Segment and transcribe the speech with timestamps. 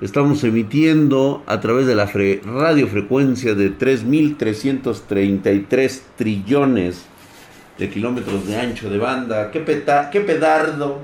[0.00, 7.04] Estamos emitiendo a través de la radiofrecuencia de 3.333 trillones
[7.78, 9.50] de kilómetros de ancho de banda.
[9.50, 11.00] ¡Qué, peta qué pedardo!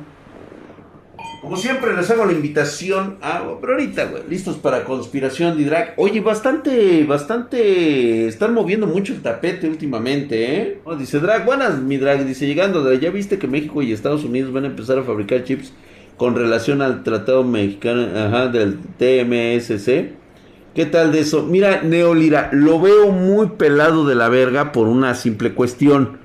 [1.40, 3.42] Como siempre les hago la invitación a...
[3.60, 5.94] Pero ahorita, güey, listos para Conspiración de Drag.
[5.96, 8.28] Oye, bastante, bastante...
[8.28, 10.78] Están moviendo mucho el tapete últimamente, ¿eh?
[10.96, 12.24] dice Drag, buenas, mi Drag.
[12.24, 15.72] Dice, llegando, ya viste que México y Estados Unidos van a empezar a fabricar chips
[16.16, 20.12] con relación al tratado mexicano ajá, del TMSC.
[20.74, 21.44] ¿Qué tal de eso?
[21.44, 26.18] Mira, Neolira, lo veo muy pelado de la verga por una simple cuestión.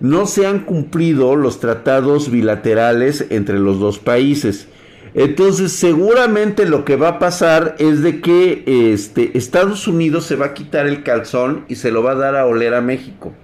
[0.00, 4.68] No se han cumplido los tratados bilaterales entre los dos países.
[5.12, 10.46] Entonces, seguramente lo que va a pasar es de que este, Estados Unidos se va
[10.46, 13.34] a quitar el calzón y se lo va a dar a oler a México.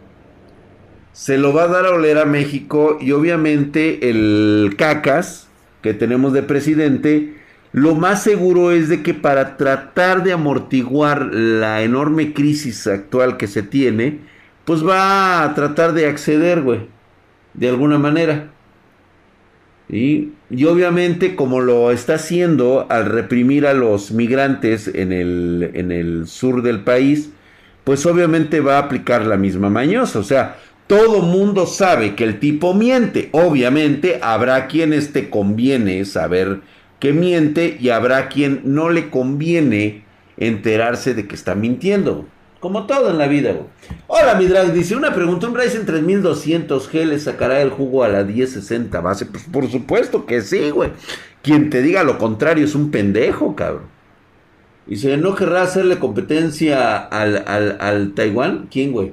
[1.13, 5.46] Se lo va a dar a oler a México y obviamente el cacas,
[5.87, 7.35] que tenemos de presidente,
[7.73, 13.47] lo más seguro es de que para tratar de amortiguar la enorme crisis actual que
[13.47, 14.19] se tiene,
[14.65, 16.81] pues va a tratar de acceder, güey,
[17.55, 18.51] de alguna manera.
[19.89, 25.93] Y, y, obviamente como lo está haciendo al reprimir a los migrantes en el, en
[25.93, 27.31] el sur del país,
[27.85, 30.19] pues obviamente va a aplicar la misma mañosa.
[30.19, 33.29] O sea, todo mundo sabe que el tipo miente.
[33.33, 36.61] Obviamente habrá quienes te conviene saber
[37.01, 40.05] que miente y habrá quien no le conviene
[40.37, 42.27] enterarse de que está mintiendo.
[42.61, 43.55] Como todo en la vida,
[44.07, 48.25] Hola, mi drag, dice, una pregunta, ¿un Ryzen 3200G le sacará el jugo a la
[48.25, 49.27] 1060 base?
[49.27, 50.91] Pues por supuesto que sí, güey.
[51.43, 53.85] Quien te diga lo contrario es un pendejo, cabrón.
[54.87, 58.69] Dice, ¿no querrá hacerle competencia al, al, al Taiwán?
[58.71, 59.13] ¿Quién, güey?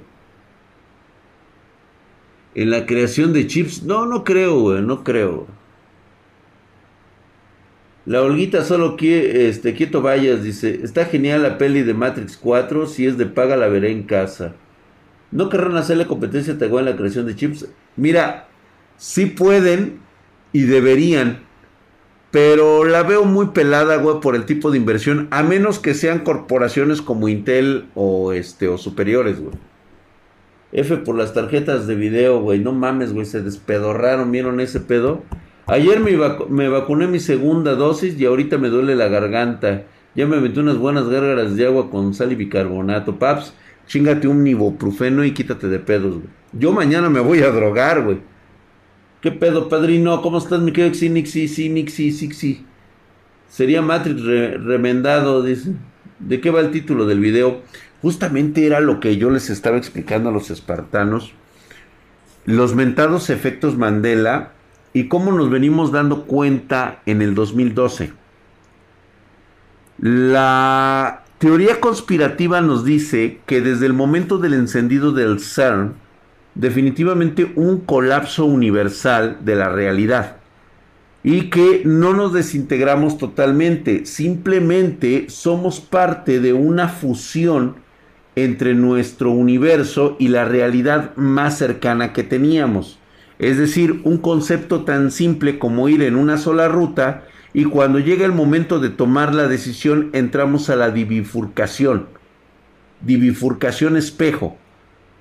[2.55, 3.83] En la creación de chips.
[3.83, 5.47] No, no creo, güey, no creo.
[8.05, 13.05] La Olguita solo este, quieto vayas, dice, está genial la peli de Matrix 4, si
[13.05, 14.55] es de paga la veré en casa.
[15.31, 17.69] ¿No querrán hacerle competencia a Taiwán en la creación de chips?
[17.95, 18.50] Mira,
[18.97, 19.99] sí pueden
[20.51, 21.44] y deberían,
[22.29, 26.19] pero la veo muy pelada, güey, por el tipo de inversión, a menos que sean
[26.19, 29.55] corporaciones como Intel o, este, o superiores, güey.
[30.73, 32.59] F por las tarjetas de video, güey.
[32.59, 33.25] No mames, güey.
[33.25, 34.31] Se despedorraron.
[34.31, 35.23] ¿Vieron ese pedo?
[35.67, 36.11] Ayer me,
[36.50, 39.84] me, vacuné mi segunda dosis y ahorita me duele la garganta.
[40.16, 43.17] Ya me metí unas buenas gárgaras de agua con sal y bicarbonato.
[43.17, 43.53] Paps,
[43.88, 46.28] chingate un ibuprofeno y quítate de pedos, güey.
[46.51, 48.19] Yo mañana me voy a drogar, güey.
[49.22, 50.22] ¿Qué pedo, padrino?
[50.22, 52.66] ¿Cómo estás, mi querido Xinixi, Xinixi, Xixi?
[53.47, 55.72] Sería Matrix remendado, dice.
[56.19, 57.61] ¿De qué va el título del video?
[58.03, 61.31] Justamente era lo que yo les estaba explicando a los espartanos,
[62.44, 64.52] los mentados efectos Mandela
[64.91, 68.12] y cómo nos venimos dando cuenta en el 2012.
[70.00, 75.94] La teoría conspirativa nos dice que desde el momento del encendido del CERN,
[76.56, 80.35] definitivamente un colapso universal de la realidad
[81.24, 87.81] y que no nos desintegramos totalmente, simplemente somos parte de una fusión
[88.35, 92.99] entre nuestro universo y la realidad más cercana que teníamos.
[93.39, 98.25] Es decir, un concepto tan simple como ir en una sola ruta y cuando llega
[98.25, 102.07] el momento de tomar la decisión entramos a la bifurcación.
[103.01, 104.57] Bifurcación espejo.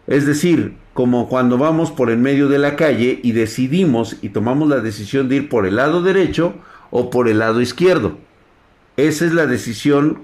[0.06, 4.68] Es decir, como cuando vamos por el medio de la calle y decidimos y tomamos
[4.68, 6.54] la decisión de ir por el lado derecho
[6.90, 8.18] o por el lado izquierdo.
[8.96, 10.20] Esa es la decisión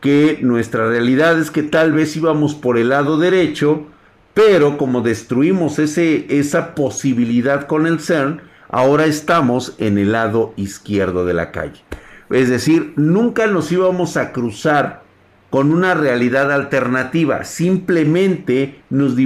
[0.00, 3.86] que nuestra realidad es que tal vez íbamos por el lado derecho,
[4.34, 11.26] pero como destruimos ese, esa posibilidad con el CERN, ahora estamos en el lado izquierdo
[11.26, 11.82] de la calle.
[12.30, 15.02] Es decir, nunca nos íbamos a cruzar
[15.50, 19.16] con una realidad alternativa, simplemente nos,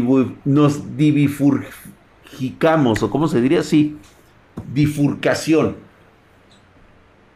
[0.44, 0.82] nos
[3.02, 3.96] o cómo se diría así,
[4.72, 5.76] bifurcación.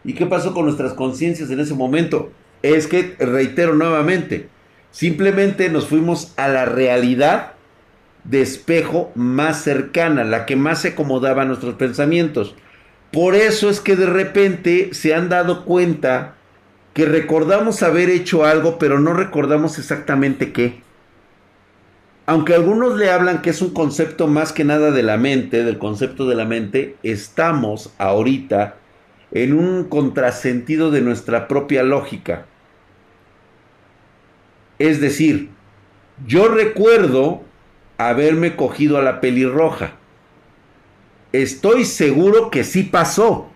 [0.05, 2.33] ¿Y qué pasó con nuestras conciencias en ese momento?
[2.63, 4.49] Es que, reitero nuevamente,
[4.91, 7.53] simplemente nos fuimos a la realidad
[8.25, 12.55] de espejo más cercana, la que más se acomodaba a nuestros pensamientos.
[13.13, 16.35] Por eso es que de repente se han dado cuenta
[16.93, 20.83] que recordamos haber hecho algo, pero no recordamos exactamente qué.
[22.27, 25.79] Aunque algunos le hablan que es un concepto más que nada de la mente, del
[25.79, 28.75] concepto de la mente, estamos ahorita
[29.31, 32.45] en un contrasentido de nuestra propia lógica.
[34.79, 35.51] Es decir,
[36.27, 37.43] yo recuerdo
[37.97, 39.93] haberme cogido a la pelirroja.
[41.33, 43.49] Estoy seguro que sí pasó.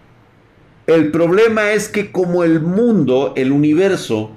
[0.87, 4.33] El problema es que como el mundo, el universo,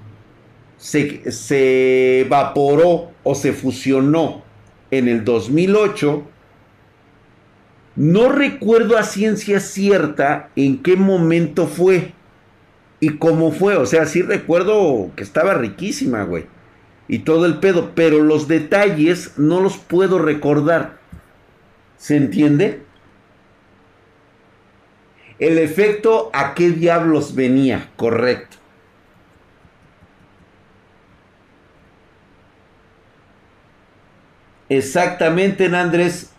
[0.78, 4.44] se, se evaporó o se fusionó
[4.92, 6.24] en el 2008,
[7.96, 12.14] no recuerdo a ciencia cierta en qué momento fue
[13.00, 13.76] y cómo fue.
[13.78, 16.46] O sea, sí recuerdo que estaba riquísima, güey.
[17.08, 17.92] Y todo el pedo.
[17.96, 20.98] Pero los detalles no los puedo recordar.
[21.98, 22.84] ¿Se entiende?
[25.40, 28.58] El efecto a qué diablos venía, correcto.
[34.70, 36.32] Exactamente, Andrés.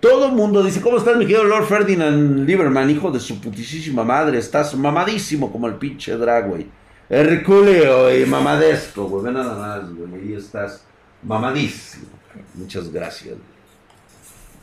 [0.00, 4.02] Todo el mundo dice, ¿cómo estás, mi querido Lord Ferdinand Lieberman, hijo de su putísima
[4.02, 4.38] madre?
[4.38, 6.66] Estás mamadísimo como el pinche drag, güey.
[7.08, 9.24] Herculeo y mamadesco, güey.
[9.24, 10.22] Ven nada más, güey.
[10.22, 10.84] Ahí estás
[11.22, 12.06] mamadísimo.
[12.54, 13.36] Muchas gracias.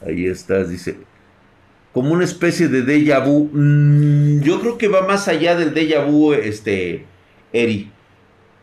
[0.06, 0.98] Ahí estás, dice.
[1.94, 3.50] Como una especie de déjà vu.
[3.52, 7.06] Mm, yo creo que va más allá del déjà vu, este,
[7.52, 7.92] Eri.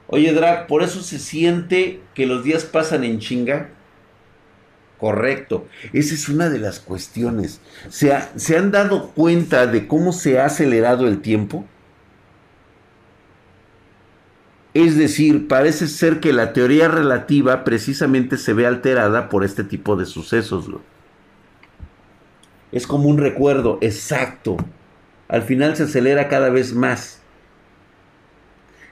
[0.09, 3.71] Oye, Drag, por eso se siente que los días pasan en chinga.
[4.99, 5.67] Correcto.
[5.93, 7.61] Esa es una de las cuestiones.
[7.91, 11.67] ¿Se, ¿Se, han dado cuenta de cómo se ha acelerado el tiempo?
[14.77, 19.97] Es decir, parece ser que la teoría relativa precisamente se ve alterada por este tipo
[19.97, 20.69] de sucesos.
[22.73, 24.59] Es como un recuerdo exacto.
[25.29, 27.23] Al final se acelera cada vez más.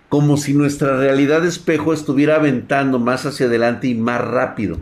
[0.08, 4.78] Como si nuestra realidad espejo estuviera aventando más hacia adelante y más rápido.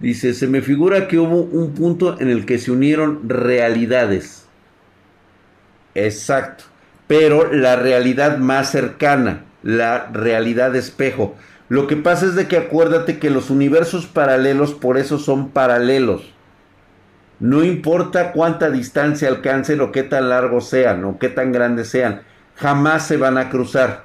[0.00, 4.44] Dice, se me figura que hubo un punto en el que se unieron realidades.
[5.94, 6.75] Exacto.
[7.06, 11.36] Pero la realidad más cercana, la realidad espejo.
[11.68, 16.32] Lo que pasa es de que acuérdate que los universos paralelos por eso son paralelos.
[17.38, 22.22] No importa cuánta distancia alcancen o qué tan largos sean o qué tan grandes sean,
[22.54, 24.04] jamás se van a cruzar.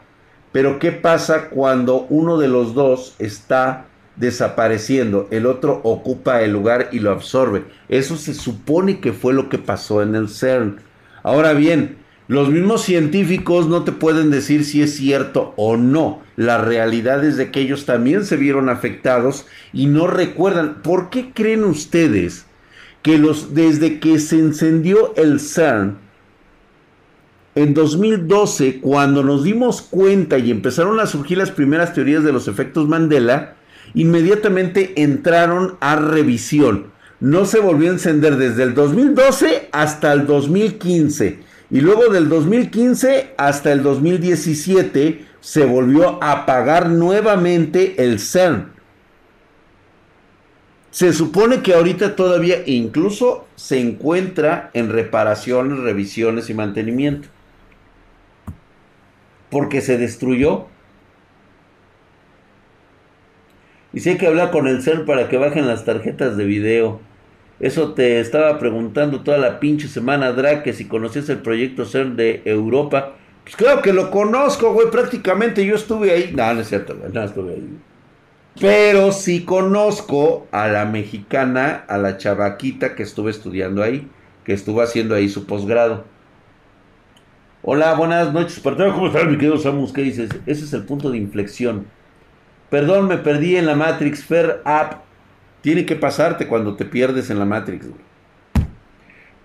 [0.51, 6.89] Pero ¿qué pasa cuando uno de los dos está desapareciendo, el otro ocupa el lugar
[6.91, 7.65] y lo absorbe.
[7.89, 10.79] Eso se supone que fue lo que pasó en el CERN.
[11.23, 11.97] Ahora bien,
[12.31, 16.21] los mismos científicos no te pueden decir si es cierto o no.
[16.37, 20.75] La realidad es de que ellos también se vieron afectados y no recuerdan.
[20.81, 22.45] ¿Por qué creen ustedes
[23.01, 25.97] que los, desde que se encendió el CERN,
[27.55, 32.47] en 2012, cuando nos dimos cuenta y empezaron a surgir las primeras teorías de los
[32.47, 33.55] efectos Mandela,
[33.93, 36.93] inmediatamente entraron a revisión.
[37.19, 41.50] No se volvió a encender desde el 2012 hasta el 2015.
[41.71, 48.73] Y luego del 2015 hasta el 2017 se volvió a apagar nuevamente el CERN.
[50.91, 57.29] Se supone que ahorita todavía incluso se encuentra en reparaciones, revisiones y mantenimiento.
[59.49, 60.67] Porque se destruyó
[63.93, 67.01] Y si hay que hablar con el CERN para que bajen las tarjetas de video.
[67.61, 72.15] Eso te estaba preguntando toda la pinche semana, Drake, que si conocías el proyecto CERN
[72.15, 73.13] de Europa.
[73.43, 74.89] Pues claro que lo conozco, güey.
[74.89, 76.33] Prácticamente yo estuve ahí.
[76.35, 77.11] No, no es cierto, güey.
[77.13, 77.77] No estuve ahí.
[78.59, 84.09] Pero sí conozco a la mexicana, a la chavaquita que estuve estudiando ahí,
[84.43, 86.03] que estuvo haciendo ahí su posgrado.
[87.61, 89.93] Hola, buenas noches, ¿Cómo estás, mi querido Samus?
[89.93, 90.31] ¿Qué dices?
[90.47, 91.85] Ese es el punto de inflexión.
[92.71, 94.23] Perdón, me perdí en la Matrix.
[94.23, 95.10] Fair Up.
[95.61, 97.87] Tiene que pasarte cuando te pierdes en la Matrix.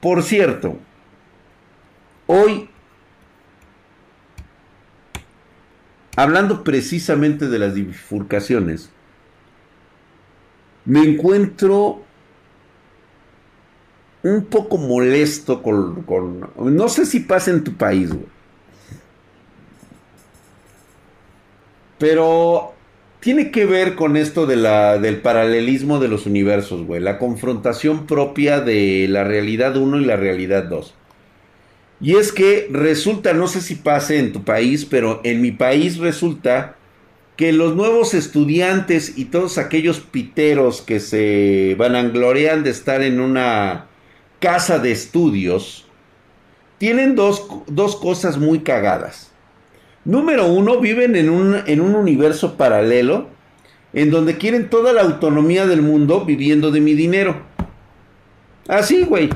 [0.00, 0.78] Por cierto,
[2.26, 2.70] hoy,
[6.16, 8.90] hablando precisamente de las bifurcaciones,
[10.84, 12.04] me encuentro
[14.22, 16.04] un poco molesto con,
[16.56, 18.10] no sé si pasa en tu país.
[21.98, 22.75] Pero
[23.26, 27.00] tiene que ver con esto de la, del paralelismo de los universos, güey.
[27.00, 30.94] La confrontación propia de la realidad 1 y la realidad 2.
[32.00, 35.98] Y es que resulta, no sé si pase en tu país, pero en mi país
[35.98, 36.76] resulta
[37.36, 43.86] que los nuevos estudiantes y todos aquellos piteros que se vanaglorean de estar en una
[44.38, 45.88] casa de estudios,
[46.78, 49.32] tienen dos, dos cosas muy cagadas.
[50.06, 53.26] Número uno, viven en un, en un universo paralelo
[53.92, 57.42] en donde quieren toda la autonomía del mundo viviendo de mi dinero.
[58.68, 59.28] Así, güey.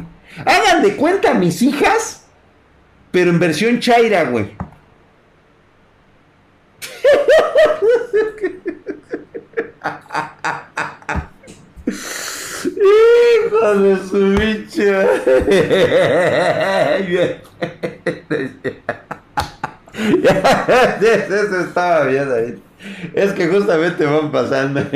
[0.47, 2.25] Hagan de cuenta mis hijas,
[3.11, 4.53] pero en versión chaira, güey.
[13.47, 14.85] Hijo de su bicho.
[21.00, 22.62] Eso estaba bien ahí.
[23.14, 24.80] Es que justamente van pasando.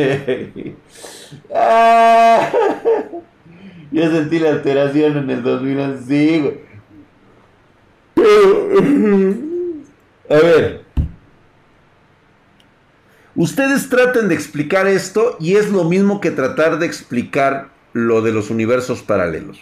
[1.52, 2.48] Ah.
[3.90, 6.60] Yo sentí la alteración en el 2011,
[10.28, 10.84] A ver.
[13.34, 18.32] Ustedes traten de explicar esto y es lo mismo que tratar de explicar lo de
[18.32, 19.60] los universos paralelos.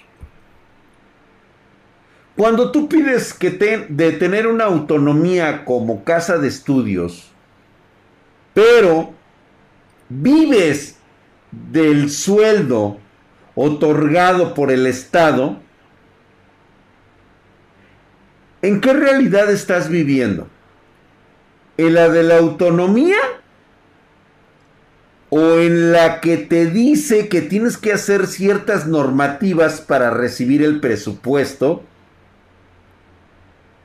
[2.36, 7.30] Cuando tú pides que de tener una autonomía como casa de estudios,
[8.54, 9.12] pero
[10.08, 10.96] vives
[11.50, 12.98] del sueldo
[13.54, 15.58] otorgado por el Estado,
[18.62, 20.48] ¿en qué realidad estás viviendo?
[21.76, 23.18] ¿En la de la autonomía?
[25.28, 30.80] ¿O en la que te dice que tienes que hacer ciertas normativas para recibir el
[30.80, 31.82] presupuesto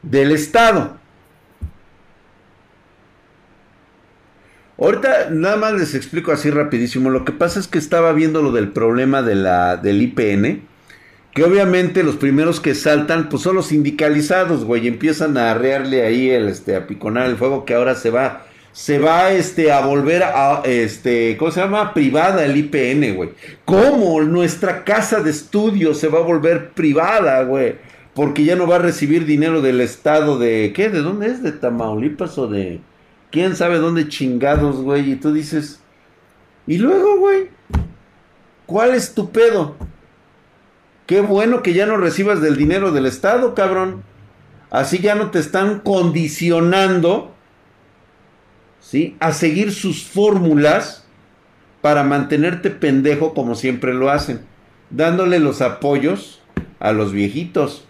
[0.10, 0.98] del Estado?
[4.80, 7.10] Ahorita nada más les explico así rapidísimo.
[7.10, 10.62] Lo que pasa es que estaba viendo lo del problema de la, del IPN.
[11.34, 14.88] Que obviamente los primeros que saltan pues son los sindicalizados, güey.
[14.88, 18.46] empiezan a arrearle ahí el, este, a piconar el fuego que ahora se va.
[18.72, 21.96] Se va este, a volver a, este, ¿cómo se llama?
[21.96, 23.32] Privada el IPN, güey.
[23.66, 27.76] ¿Cómo nuestra casa de estudio se va a volver privada, güey?
[28.18, 30.90] Porque ya no va a recibir dinero del Estado de, ¿qué?
[30.90, 31.44] ¿De dónde es?
[31.44, 32.82] ¿De Tamaulipas o de
[33.30, 35.12] quién sabe dónde chingados, güey.
[35.12, 35.82] Y tú dices,
[36.66, 37.52] y luego, güey,
[38.66, 39.76] ¿cuál es tu pedo?
[41.06, 44.02] Qué bueno que ya no recibas del dinero del Estado, cabrón.
[44.72, 47.36] Así ya no te están condicionando,
[48.80, 49.16] ¿sí?
[49.20, 51.06] A seguir sus fórmulas
[51.82, 54.42] para mantenerte pendejo como siempre lo hacen.
[54.90, 56.42] Dándole los apoyos
[56.80, 57.87] a los viejitos.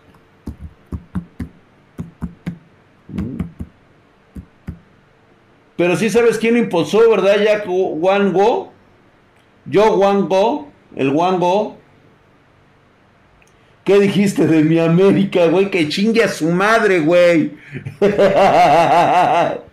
[5.77, 7.37] Pero sí sabes quién impulsó, ¿verdad?
[7.43, 8.73] Ya Wango.
[9.65, 10.69] Yo Wango.
[10.95, 11.77] El Wango.
[13.83, 15.71] ¿Qué dijiste de mi América, güey?
[15.71, 17.53] Que chingue a su madre, güey.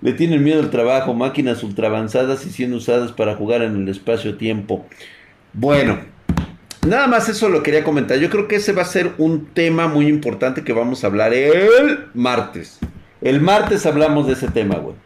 [0.00, 3.88] Le tienen miedo al trabajo, máquinas ultra avanzadas y siendo usadas para jugar en el
[3.88, 4.86] espacio-tiempo.
[5.54, 5.98] Bueno,
[6.86, 8.18] nada más eso lo quería comentar.
[8.18, 11.32] Yo creo que ese va a ser un tema muy importante que vamos a hablar
[11.32, 12.78] el martes.
[13.24, 14.96] El martes hablamos de ese tema, güey.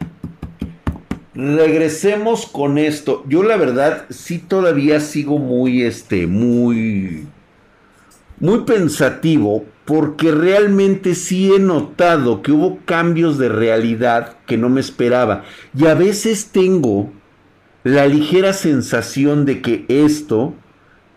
[1.36, 3.22] Regresemos con esto.
[3.28, 7.28] Yo la verdad sí todavía sigo muy, este, muy,
[8.40, 14.80] muy pensativo porque realmente sí he notado que hubo cambios de realidad que no me
[14.80, 15.44] esperaba.
[15.78, 17.12] Y a veces tengo
[17.84, 20.54] la ligera sensación de que esto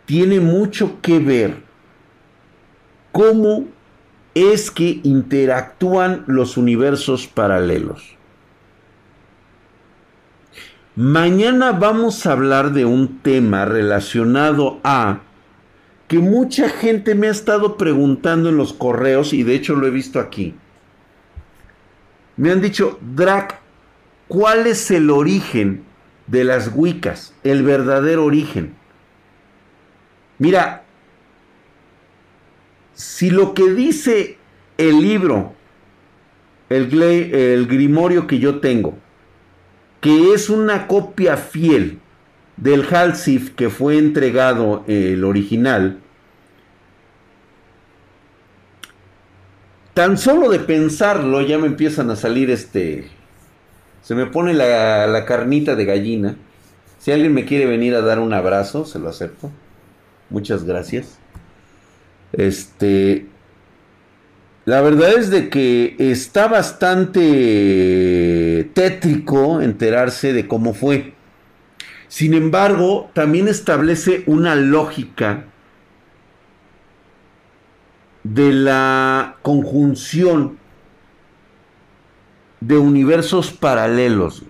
[0.06, 1.64] tiene mucho que ver
[3.12, 3.66] cómo
[4.34, 8.16] es que interactúan los universos paralelos.
[10.96, 15.22] Mañana vamos a hablar de un tema relacionado a
[16.08, 19.92] que mucha gente me ha estado preguntando en los correos y de hecho lo he
[19.92, 20.56] visto aquí.
[22.36, 23.60] Me han dicho, Drac,
[24.28, 25.84] ¿cuál es el origen
[26.28, 27.34] de las Wiccas?
[27.44, 28.76] El verdadero origen.
[30.38, 30.84] Mira,
[33.02, 34.38] si lo que dice
[34.78, 35.54] el libro,
[36.70, 38.96] el, el grimorio que yo tengo,
[40.02, 42.00] que es una copia fiel
[42.58, 46.00] del Halsif que fue entregado el original,
[49.96, 53.10] tan solo de pensarlo ya me empiezan a salir este,
[54.04, 56.36] se me pone la, la carnita de gallina.
[57.00, 59.50] Si alguien me quiere venir a dar un abrazo, se lo acepto.
[60.30, 61.21] Muchas gracias.
[62.34, 63.26] Este,
[64.66, 67.20] la verdad es de que está bastante
[68.74, 71.14] tétrico enterarse de cómo fue.
[72.08, 75.46] Sin embargo, también establece una lógica
[78.24, 80.60] de la conjunción
[82.60, 84.44] de universos paralelos.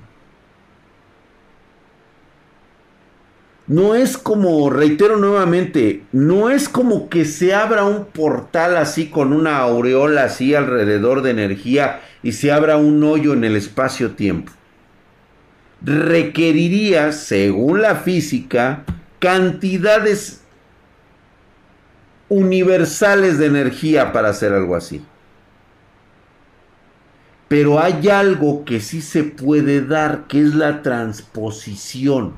[3.72, 9.32] No es como, reitero nuevamente, no es como que se abra un portal así con
[9.32, 14.52] una aureola así alrededor de energía y se abra un hoyo en el espacio-tiempo.
[15.82, 18.84] Requeriría, según la física,
[19.20, 20.42] cantidades
[22.28, 25.02] universales de energía para hacer algo así.
[27.48, 32.34] Pero hay algo que sí se puede dar, que es la transposición.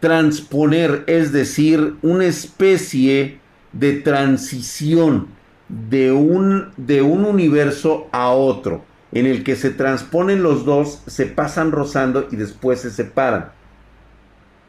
[0.00, 3.38] Transponer, es decir, una especie
[3.72, 5.28] de transición
[5.68, 11.26] de un, de un universo a otro, en el que se transponen los dos, se
[11.26, 13.52] pasan rozando y después se separan.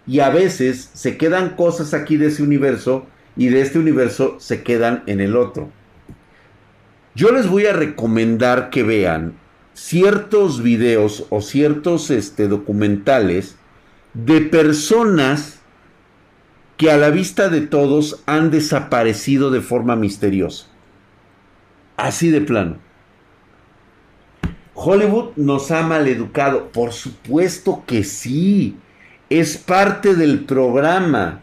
[0.05, 3.05] Y a veces se quedan cosas aquí de ese universo
[3.37, 5.69] y de este universo se quedan en el otro.
[7.15, 9.33] Yo les voy a recomendar que vean
[9.73, 13.57] ciertos videos o ciertos este, documentales
[14.13, 15.59] de personas
[16.77, 20.67] que a la vista de todos han desaparecido de forma misteriosa.
[21.95, 22.77] Así de plano.
[24.73, 26.71] Hollywood nos ha maleducado.
[26.71, 28.77] Por supuesto que sí.
[29.29, 31.41] Es parte del programa.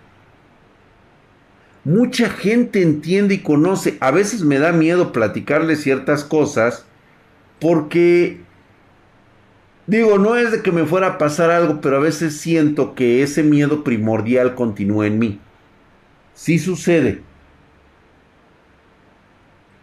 [1.85, 3.97] Mucha gente entiende y conoce.
[4.01, 6.85] A veces me da miedo platicarle ciertas cosas
[7.61, 8.41] porque
[9.89, 13.23] Digo, no es de que me fuera a pasar algo, pero a veces siento que
[13.23, 15.41] ese miedo primordial continúa en mí.
[16.35, 17.23] Sí sucede.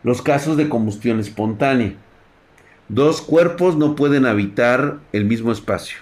[0.04, 1.96] Los casos de combustión espontánea.
[2.88, 5.98] Dos cuerpos no pueden habitar el mismo espacio.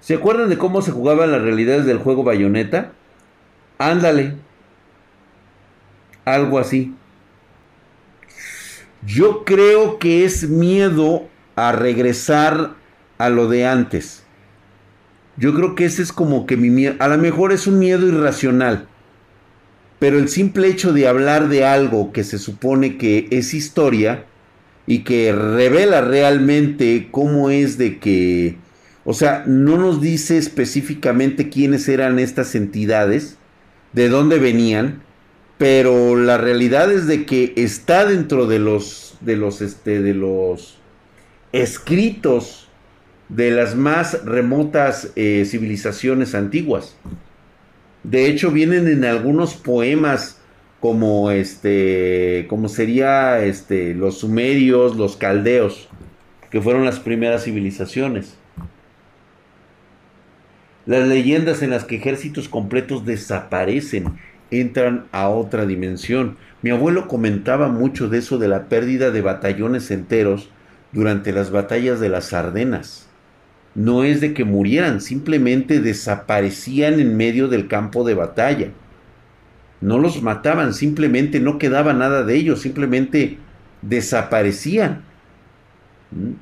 [0.00, 2.92] ¿Se acuerdan de cómo se jugaban las realidades del juego Bayonetta?
[3.76, 4.36] Ándale.
[6.24, 6.94] Algo así.
[9.04, 12.74] Yo creo que es miedo a regresar
[13.18, 14.22] a lo de antes.
[15.36, 18.06] Yo creo que ese es como que mi miedo, a lo mejor es un miedo
[18.06, 18.86] irracional,
[19.98, 24.26] pero el simple hecho de hablar de algo que se supone que es historia
[24.86, 28.56] y que revela realmente cómo es de que,
[29.04, 33.38] o sea, no nos dice específicamente quiénes eran estas entidades,
[33.92, 35.02] de dónde venían,
[35.56, 40.81] pero la realidad es de que está dentro de los, de los, este, de los
[41.52, 42.68] escritos
[43.28, 46.96] de las más remotas eh, civilizaciones antiguas.
[48.02, 50.40] De hecho, vienen en algunos poemas
[50.80, 55.88] como este, como sería este, los sumerios, los caldeos,
[56.50, 58.36] que fueron las primeras civilizaciones.
[60.84, 64.18] Las leyendas en las que ejércitos completos desaparecen,
[64.50, 66.36] entran a otra dimensión.
[66.60, 70.50] Mi abuelo comentaba mucho de eso, de la pérdida de batallones enteros
[70.92, 73.08] durante las batallas de las Ardenas.
[73.74, 78.68] No es de que murieran, simplemente desaparecían en medio del campo de batalla.
[79.80, 83.38] No los mataban, simplemente no quedaba nada de ellos, simplemente
[83.80, 85.02] desaparecían.
[86.10, 86.32] ¿Mm?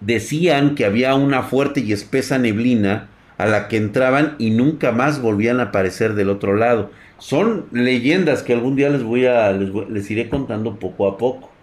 [0.00, 5.20] Decían que había una fuerte y espesa neblina a la que entraban y nunca más
[5.20, 6.90] volvían a aparecer del otro lado.
[7.18, 11.53] Son leyendas que algún día les voy a les, les iré contando poco a poco.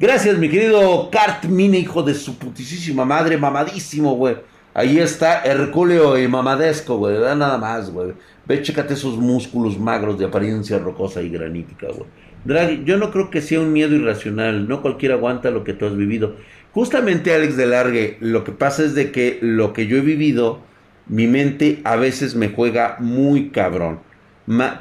[0.00, 4.34] Gracias, mi querido Cart Mine, hijo de su putísima madre, mamadísimo, güey.
[4.72, 7.18] Ahí está Herculeo y mamadesco, güey.
[7.18, 8.14] Da nada más, güey.
[8.46, 12.08] Ve, chécate esos músculos magros de apariencia rocosa y granítica, güey.
[12.46, 14.66] Draghi, yo no creo que sea un miedo irracional.
[14.66, 16.34] No cualquiera aguanta lo que tú has vivido.
[16.72, 20.60] Justamente, Alex de Largue, lo que pasa es de que lo que yo he vivido,
[21.08, 24.00] mi mente a veces me juega muy cabrón.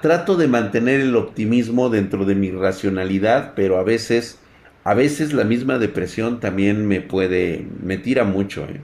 [0.01, 4.39] trato de mantener el optimismo dentro de mi racionalidad, pero a veces
[4.83, 8.81] a veces la misma depresión también me puede, me tira mucho, ¿eh?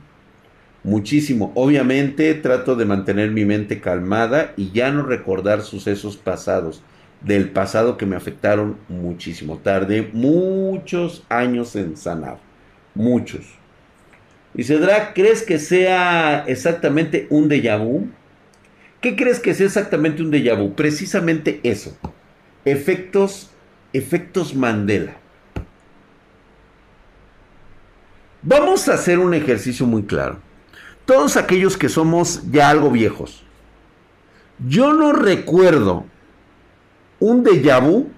[0.86, 1.52] muchísimo.
[1.56, 6.82] Obviamente trato de mantener mi mente calmada y ya no recordar sucesos pasados,
[7.22, 9.58] del pasado que me afectaron muchísimo.
[9.58, 12.38] Tardé muchos años en sanar,
[12.94, 13.46] muchos.
[14.54, 18.08] Dice Drac, ¿crees que sea exactamente un déjà vu?
[19.02, 20.76] ¿Qué crees que sea exactamente un déjà vu?
[20.76, 21.98] Precisamente eso.
[22.64, 23.50] Efectos,
[23.92, 25.18] efectos Mandela.
[28.48, 30.38] Vamos a hacer un ejercicio muy claro.
[31.06, 33.44] Todos aquellos que somos ya algo viejos.
[34.60, 36.06] Yo no recuerdo
[37.20, 38.12] un déjà vu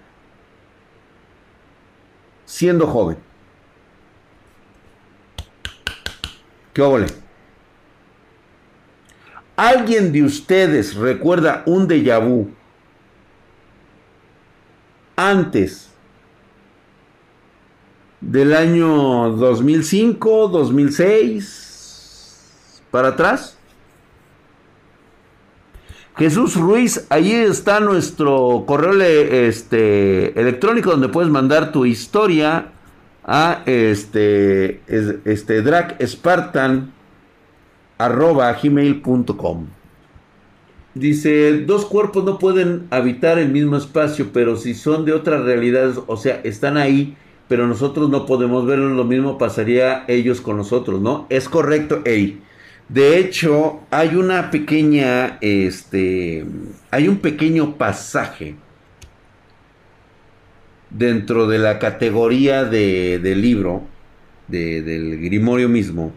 [2.46, 3.18] siendo joven.
[6.74, 7.08] ¿Qué óvole?
[9.56, 12.52] ¿Alguien de ustedes recuerda un déjà vu
[15.16, 15.87] antes
[18.28, 23.58] del año 2005, 2006, para atrás.
[26.18, 32.74] Jesús Ruiz, ahí está nuestro correo este, electrónico donde puedes mandar tu historia
[33.24, 35.62] a este, este
[38.62, 39.68] gmail.com.
[40.96, 46.00] Dice, dos cuerpos no pueden habitar el mismo espacio, pero si son de otras realidades,
[46.08, 47.16] o sea, están ahí,
[47.48, 51.28] pero nosotros no podemos verlo, lo mismo pasaría ellos con nosotros, ¿no?
[51.30, 52.42] Es correcto, Ey.
[52.90, 56.46] De hecho, hay una pequeña, este,
[56.92, 58.56] hay un pequeño pasaje
[60.90, 63.84] dentro de la categoría de, del libro,
[64.48, 66.14] del Grimorio mismo,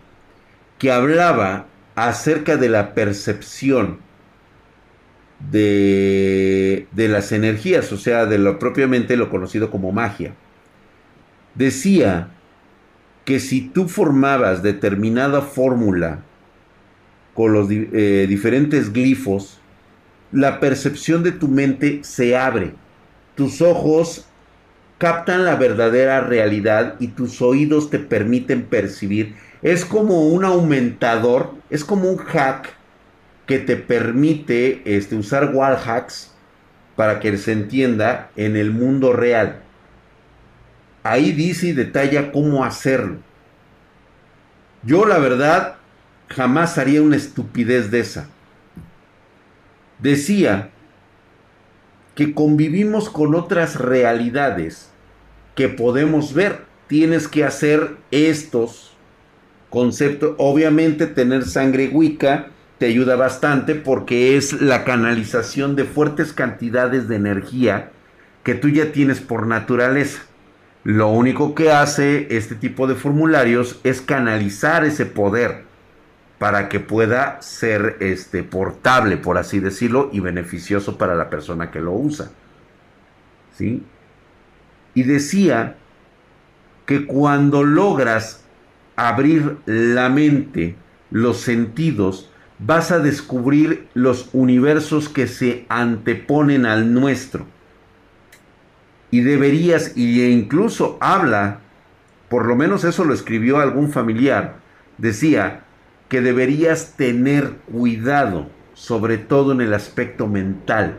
[0.78, 1.66] que hablaba
[1.96, 3.98] acerca de la percepción
[5.50, 10.34] de, de las energías, o sea, de lo propiamente lo conocido como magia.
[11.54, 12.28] Decía
[13.24, 16.22] que si tú formabas determinada fórmula
[17.34, 19.60] con los eh, diferentes glifos,
[20.32, 22.72] la percepción de tu mente se abre.
[23.34, 24.26] Tus ojos
[24.98, 29.34] captan la verdadera realidad y tus oídos te permiten percibir.
[29.62, 32.74] Es como un aumentador, es como un hack
[33.46, 36.32] que te permite este, usar wall hacks
[36.96, 39.62] para que se entienda en el mundo real.
[41.02, 43.18] Ahí dice y detalla cómo hacerlo.
[44.82, 45.76] Yo la verdad
[46.28, 48.28] jamás haría una estupidez de esa.
[49.98, 50.70] Decía
[52.14, 54.90] que convivimos con otras realidades
[55.54, 56.64] que podemos ver.
[56.86, 58.96] Tienes que hacer estos
[59.68, 60.34] conceptos.
[60.38, 67.16] Obviamente tener sangre Wicca te ayuda bastante porque es la canalización de fuertes cantidades de
[67.16, 67.90] energía
[68.42, 70.22] que tú ya tienes por naturaleza.
[70.84, 75.64] Lo único que hace este tipo de formularios es canalizar ese poder
[76.38, 81.80] para que pueda ser este, portable, por así decirlo, y beneficioso para la persona que
[81.80, 82.30] lo usa.
[83.58, 83.82] ¿Sí?
[84.94, 85.76] Y decía
[86.86, 88.42] que cuando logras
[88.96, 90.76] abrir la mente,
[91.10, 97.46] los sentidos, vas a descubrir los universos que se anteponen al nuestro.
[99.10, 101.60] Y deberías, y incluso habla,
[102.28, 104.56] por lo menos eso lo escribió algún familiar,
[104.98, 105.64] decía,
[106.08, 110.96] que deberías tener cuidado, sobre todo en el aspecto mental.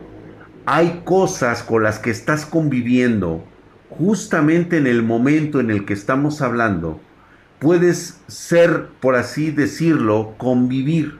[0.66, 3.44] Hay cosas con las que estás conviviendo
[3.90, 7.00] justamente en el momento en el que estamos hablando.
[7.58, 11.18] Puedes ser, por así decirlo, convivir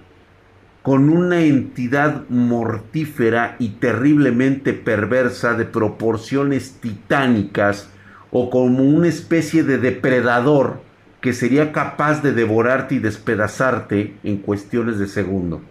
[0.82, 7.88] con una entidad mortífera y terriblemente perversa de proporciones titánicas
[8.32, 10.80] o como una especie de depredador
[11.20, 15.62] que sería capaz de devorarte y despedazarte en cuestiones de segundo.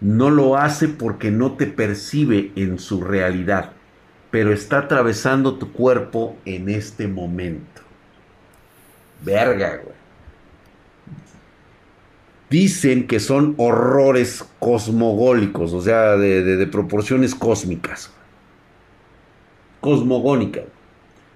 [0.00, 3.72] No lo hace porque no te percibe en su realidad,
[4.30, 7.82] pero está atravesando tu cuerpo en este momento.
[9.24, 9.91] Verga, güey.
[12.52, 18.12] Dicen que son horrores cosmogólicos, o sea, de, proporciones cósmicas.
[19.80, 20.60] Cosmogónica.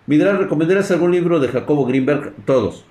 [0.06, 2.34] Midral, ¿recomendarás algún libro de Jacobo Greenberg?
[2.44, 2.84] Todos.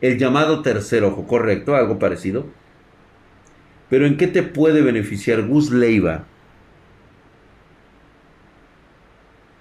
[0.00, 2.46] El llamado tercer ojo, correcto, algo parecido.
[3.88, 6.24] Pero ¿en qué te puede beneficiar Gus Leiva?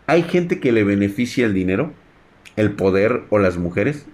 [0.07, 1.93] ¿Hay gente que le beneficia el dinero,
[2.55, 4.07] el poder o las mujeres?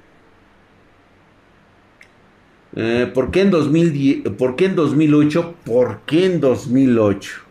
[2.76, 5.56] Eh, ¿por, qué en 2010, ¿Por qué en 2008?
[5.66, 7.42] ¿Por qué en 2008?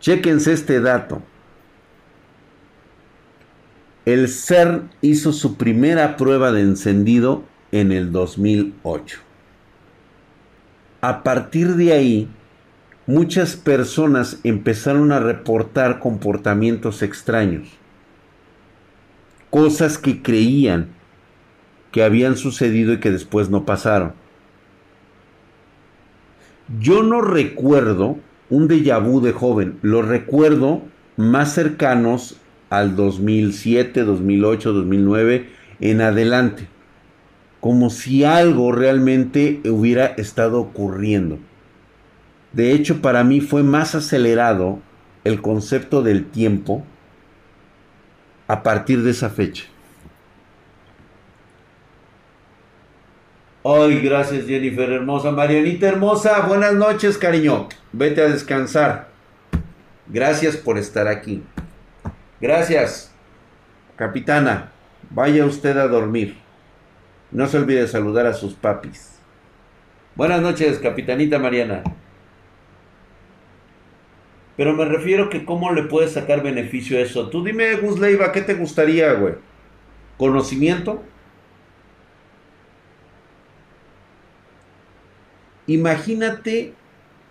[0.00, 1.22] Chéquense este dato.
[4.04, 9.20] El CERN hizo su primera prueba de encendido en el 2008.
[11.00, 12.28] A partir de ahí,
[13.06, 17.68] muchas personas empezaron a reportar comportamientos extraños,
[19.50, 20.88] cosas que creían
[21.92, 24.14] que habían sucedido y que después no pasaron.
[26.80, 28.18] Yo no recuerdo
[28.50, 30.82] un déjà vu de joven, lo recuerdo
[31.16, 32.36] más cercanos
[32.70, 35.48] al 2007, 2008, 2009
[35.80, 36.68] en adelante
[37.62, 41.38] como si algo realmente hubiera estado ocurriendo.
[42.52, 44.80] De hecho, para mí fue más acelerado
[45.22, 46.84] el concepto del tiempo
[48.48, 49.66] a partir de esa fecha.
[53.64, 55.30] Ay, gracias Jennifer hermosa.
[55.30, 57.68] Marianita hermosa, buenas noches, cariño.
[57.92, 59.08] Vete a descansar.
[60.08, 61.44] Gracias por estar aquí.
[62.40, 63.12] Gracias,
[63.94, 64.72] capitana.
[65.10, 66.36] Vaya usted a dormir.
[67.30, 69.20] No se olvide saludar a sus papis.
[70.16, 71.84] Buenas noches, capitanita Mariana.
[74.56, 77.30] Pero me refiero que cómo le puedes sacar beneficio a eso.
[77.30, 79.34] Tú dime, Gus Leiva, ¿qué te gustaría, güey?
[80.18, 81.04] ¿Conocimiento?
[85.66, 86.74] Imagínate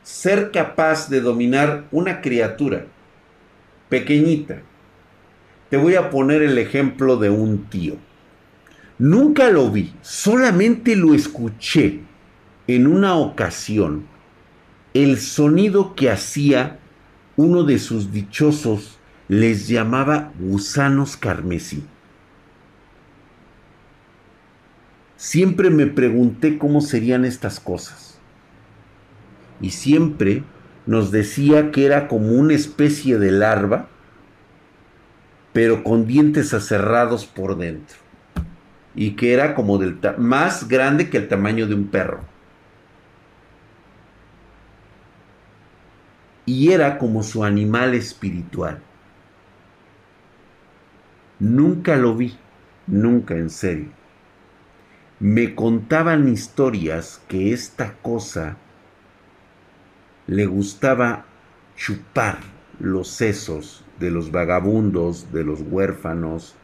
[0.03, 2.85] ser capaz de dominar una criatura
[3.89, 4.61] pequeñita.
[5.69, 7.95] Te voy a poner el ejemplo de un tío.
[8.97, 12.01] Nunca lo vi, solamente lo escuché
[12.67, 14.05] en una ocasión
[14.93, 16.79] el sonido que hacía
[17.37, 21.83] uno de sus dichosos les llamaba gusanos carmesí.
[25.15, 28.10] Siempre me pregunté cómo serían estas cosas.
[29.61, 30.43] Y siempre
[30.85, 33.87] nos decía que era como una especie de larva,
[35.53, 37.97] pero con dientes aserrados por dentro.
[38.95, 42.21] Y que era como del más grande que el tamaño de un perro.
[46.45, 48.79] Y era como su animal espiritual.
[51.39, 52.37] Nunca lo vi,
[52.87, 53.89] nunca en serio.
[55.19, 58.57] Me contaban historias que esta cosa
[60.31, 61.25] le gustaba
[61.75, 62.37] chupar
[62.79, 66.55] los sesos de los vagabundos, de los huérfanos,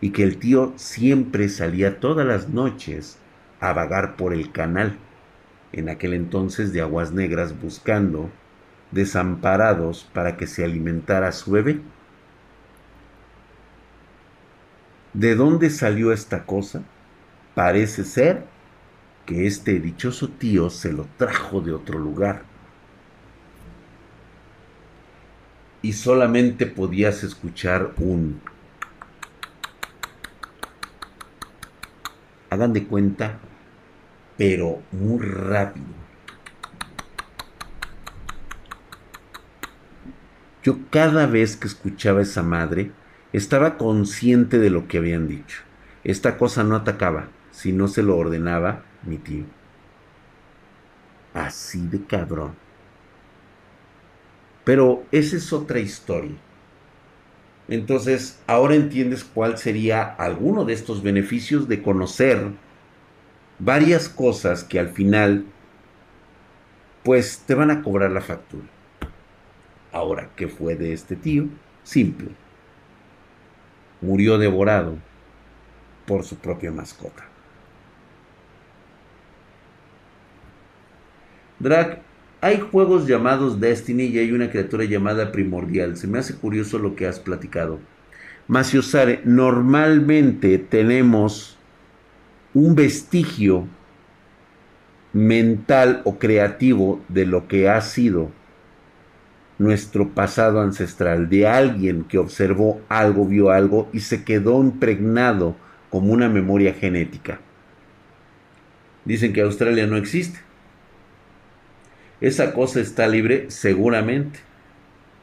[0.00, 3.18] y que el tío siempre salía todas las noches
[3.60, 4.96] a vagar por el canal,
[5.72, 8.30] en aquel entonces de aguas negras, buscando
[8.92, 11.82] desamparados para que se alimentara su bebé.
[15.12, 16.82] ¿De dónde salió esta cosa?
[17.54, 18.44] Parece ser
[19.26, 22.55] que este dichoso tío se lo trajo de otro lugar
[25.86, 28.40] y solamente podías escuchar un...
[32.50, 33.38] Hagan de cuenta,
[34.36, 35.86] pero muy rápido.
[40.64, 42.90] Yo cada vez que escuchaba esa madre,
[43.32, 45.62] estaba consciente de lo que habían dicho.
[46.02, 49.44] Esta cosa no atacaba, si no se lo ordenaba mi tío.
[51.32, 52.65] Así de cabrón.
[54.66, 56.34] Pero esa es otra historia.
[57.68, 62.50] Entonces, ahora entiendes cuál sería alguno de estos beneficios de conocer
[63.60, 65.46] varias cosas que al final,
[67.04, 68.66] pues te van a cobrar la factura.
[69.92, 71.46] Ahora, ¿qué fue de este tío?
[71.84, 72.30] Simple.
[74.00, 74.98] Murió devorado
[76.06, 77.24] por su propia mascota.
[81.60, 82.02] Drag
[82.40, 85.96] hay juegos llamados Destiny y hay una criatura llamada Primordial.
[85.96, 87.80] Se me hace curioso lo que has platicado.
[88.48, 91.58] Maciosare, normalmente tenemos
[92.54, 93.66] un vestigio
[95.12, 98.30] mental o creativo de lo que ha sido
[99.58, 105.56] nuestro pasado ancestral, de alguien que observó algo, vio algo y se quedó impregnado
[105.90, 107.40] como una memoria genética.
[109.04, 110.45] Dicen que Australia no existe.
[112.20, 114.40] Esa cosa está libre seguramente.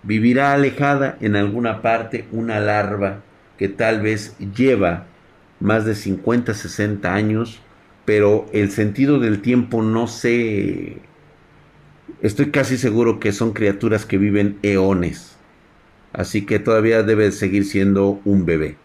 [0.03, 3.21] Vivirá alejada en alguna parte una larva
[3.58, 5.06] que tal vez lleva
[5.60, 7.62] más de 50, 60 años,
[8.06, 10.97] pero el sentido del tiempo no sé.
[12.21, 15.38] Estoy casi seguro que son criaturas que viven eones.
[16.12, 18.77] Así que todavía debe seguir siendo un bebé.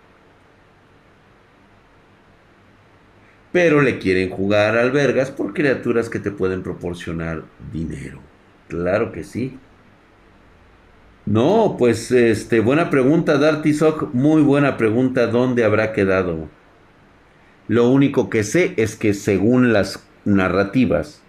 [3.53, 8.21] Pero le quieren jugar albergas por criaturas que te pueden proporcionar dinero.
[8.69, 9.59] Claro que sí.
[11.25, 13.77] No, pues este, buena pregunta, Darty
[14.15, 16.49] muy buena pregunta, ¿dónde habrá quedado?
[17.69, 21.23] Lo único que sé es que según las narrativas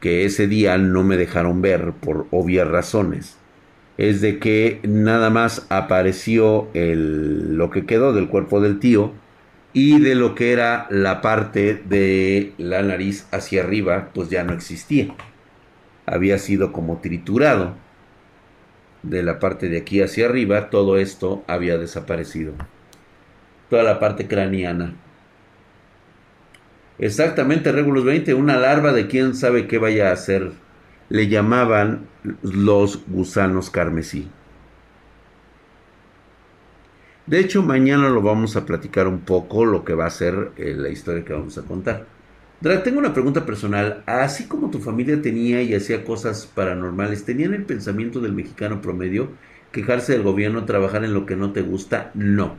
[0.00, 3.38] que ese día no me dejaron ver por obvias razones,
[3.96, 9.12] es de que nada más apareció el, lo que quedó del cuerpo del tío,
[9.74, 14.52] y de lo que era la parte de la nariz hacia arriba, pues ya no
[14.52, 15.08] existía.
[16.06, 17.74] Había sido como triturado.
[19.02, 22.54] De la parte de aquí hacia arriba, todo esto había desaparecido.
[23.68, 24.94] Toda la parte craneana.
[26.98, 30.52] Exactamente, Regulus 20, una larva de quién sabe qué vaya a ser.
[31.08, 32.06] Le llamaban
[32.42, 34.30] los gusanos carmesí.
[37.26, 40.74] De hecho, mañana lo vamos a platicar un poco, lo que va a ser eh,
[40.76, 42.06] la historia que vamos a contar.
[42.60, 44.02] Drag, tengo una pregunta personal.
[44.06, 49.30] Así como tu familia tenía y hacía cosas paranormales, ¿tenían el pensamiento del mexicano promedio
[49.72, 52.10] quejarse del gobierno, trabajar en lo que no te gusta?
[52.14, 52.56] No.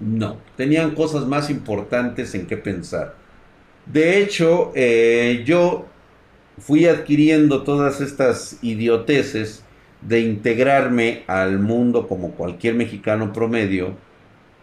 [0.00, 0.38] No.
[0.56, 3.14] Tenían cosas más importantes en qué pensar.
[3.86, 5.86] De hecho, eh, yo
[6.58, 9.64] fui adquiriendo todas estas idioteces
[10.06, 13.96] de integrarme al mundo como cualquier mexicano promedio,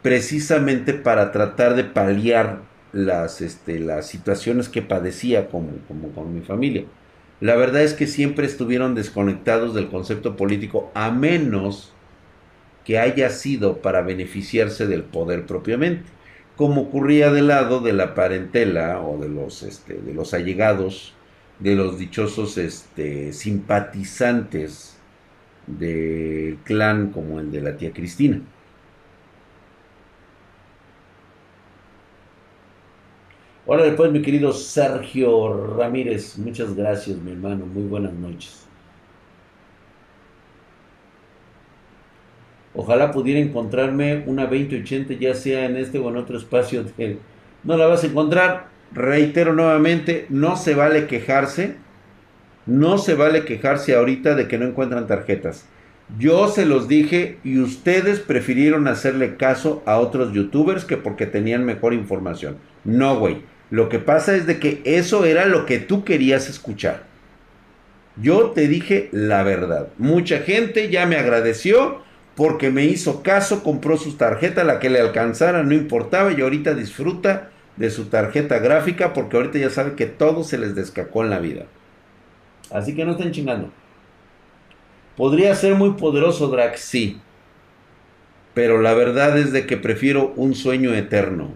[0.02, 6.42] precisamente para tratar de paliar las, este, las situaciones que padecía como, como con mi
[6.42, 6.86] familia.
[7.42, 11.94] La verdad es que siempre estuvieron desconectados del concepto político, a menos
[12.84, 16.10] que haya sido para beneficiarse del poder propiamente,
[16.56, 21.14] como ocurría del lado de la parentela o de los, este, de los allegados,
[21.60, 24.89] de los dichosos este, simpatizantes
[25.78, 28.42] del clan como el de la tía Cristina.
[33.66, 38.66] Hola después mi querido Sergio Ramírez, muchas gracias mi hermano, muy buenas noches.
[42.74, 46.84] Ojalá pudiera encontrarme una 2080 ya sea en este o en otro espacio.
[46.84, 47.20] De...
[47.64, 48.70] No la vas a encontrar.
[48.92, 51.76] Reitero nuevamente, no se vale quejarse.
[52.70, 55.66] No se vale quejarse ahorita de que no encuentran tarjetas.
[56.20, 61.66] Yo se los dije y ustedes prefirieron hacerle caso a otros youtubers que porque tenían
[61.66, 62.58] mejor información.
[62.84, 63.42] No, güey.
[63.72, 67.06] Lo que pasa es de que eso era lo que tú querías escuchar.
[68.22, 69.88] Yo te dije la verdad.
[69.98, 72.04] Mucha gente ya me agradeció
[72.36, 76.76] porque me hizo caso, compró su tarjeta, la que le alcanzara, no importaba, y ahorita
[76.76, 81.32] disfruta de su tarjeta gráfica porque ahorita ya sabe que todo se les descacó en
[81.32, 81.66] la vida.
[82.72, 83.72] Así que no estén chingando.
[85.16, 87.20] Podría ser muy poderoso Drax, sí.
[88.54, 91.52] Pero la verdad es de que prefiero un sueño eterno.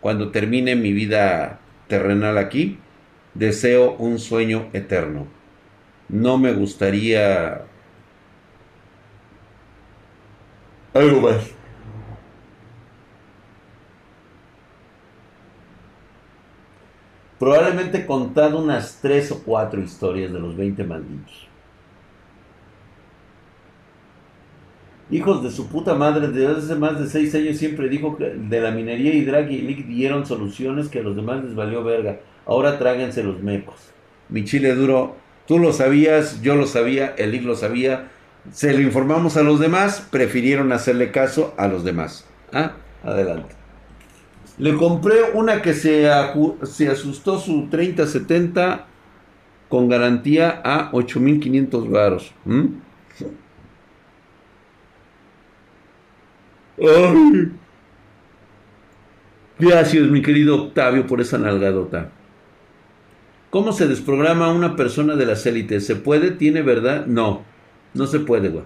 [0.00, 2.78] Cuando termine mi vida terrenal aquí,
[3.34, 5.26] deseo un sueño eterno.
[6.08, 7.62] No me gustaría
[10.94, 11.61] algo más.
[17.42, 21.48] Probablemente contado unas tres o cuatro historias de los 20 malditos.
[25.10, 28.60] Hijos de su puta madre, desde hace más de seis años siempre dijo que de
[28.60, 32.20] la minería y Drag y Lick dieron soluciones que a los demás les valió verga.
[32.46, 33.90] Ahora tráguense los mecos.
[34.28, 35.16] Mi chile duro,
[35.48, 38.12] tú lo sabías, yo lo sabía, el Lick lo sabía,
[38.52, 42.24] se lo informamos a los demás, prefirieron hacerle caso a los demás.
[42.52, 43.61] Ah, adelante.
[44.62, 46.08] Le compré una que se,
[46.62, 48.86] se asustó su 3070
[49.68, 52.32] con garantía a 8500 varos.
[59.58, 62.12] Gracias, mi querido Octavio, por esa nalgadota.
[63.50, 65.84] ¿Cómo se desprograma una persona de las élites?
[65.84, 66.30] ¿Se puede?
[66.30, 67.06] ¿Tiene verdad?
[67.06, 67.42] No.
[67.94, 68.64] No se puede, güey.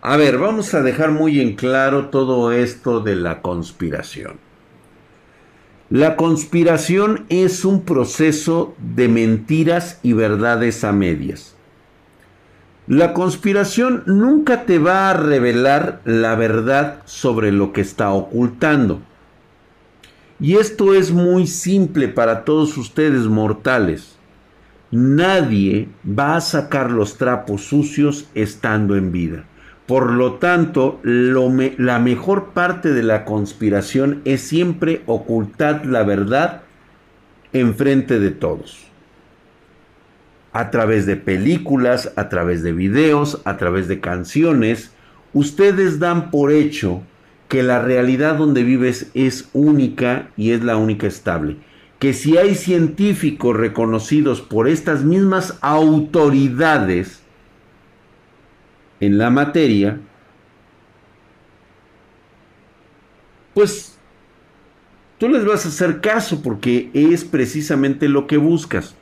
[0.00, 4.38] A ver, vamos a dejar muy en claro todo esto de la conspiración.
[5.90, 11.56] La conspiración es un proceso de mentiras y verdades a medias.
[12.86, 19.00] La conspiración nunca te va a revelar la verdad sobre lo que está ocultando.
[20.38, 24.16] Y esto es muy simple para todos ustedes mortales.
[24.92, 29.47] Nadie va a sacar los trapos sucios estando en vida.
[29.88, 36.60] Por lo tanto, la mejor parte de la conspiración es siempre ocultar la verdad
[37.54, 38.86] enfrente de todos.
[40.52, 44.92] A través de películas, a través de videos, a través de canciones,
[45.32, 47.00] ustedes dan por hecho
[47.48, 51.56] que la realidad donde vives es única y es la única estable
[51.98, 57.22] que si hay científicos reconocidos por estas mismas autoridades
[59.00, 59.98] en la materia,
[63.54, 63.98] pues
[65.18, 68.94] tú les vas a hacer caso porque es precisamente lo que buscas.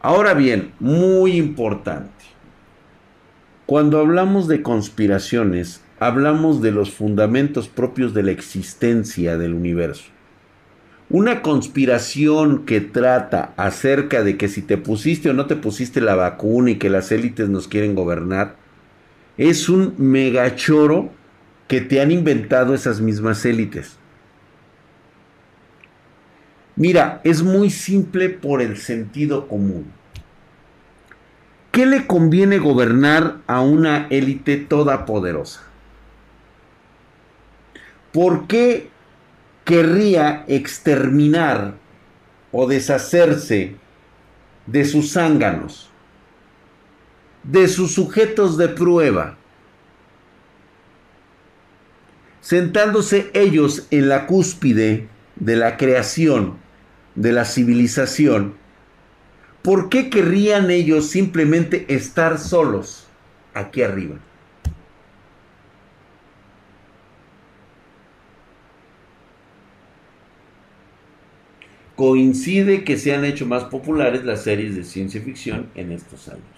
[0.00, 2.12] Ahora bien, muy importante,
[3.66, 10.04] cuando hablamos de conspiraciones, hablamos de los fundamentos propios de la existencia del universo.
[11.10, 16.14] Una conspiración que trata acerca de que si te pusiste o no te pusiste la
[16.14, 18.56] vacuna y que las élites nos quieren gobernar,
[19.38, 21.10] es un megachoro
[21.68, 23.96] que te han inventado esas mismas élites.
[26.76, 29.90] Mira, es muy simple por el sentido común.
[31.72, 35.62] ¿Qué le conviene gobernar a una élite toda poderosa?
[38.12, 38.90] ¿Por qué
[39.64, 41.74] querría exterminar
[42.52, 43.76] o deshacerse
[44.66, 45.87] de sus zánganos,
[47.50, 49.38] de sus sujetos de prueba,
[52.42, 56.58] sentándose ellos en la cúspide de la creación,
[57.14, 58.54] de la civilización,
[59.62, 63.06] ¿por qué querrían ellos simplemente estar solos
[63.54, 64.16] aquí arriba?
[71.96, 76.57] coincide que se han hecho más populares las series de ciencia ficción en estos años.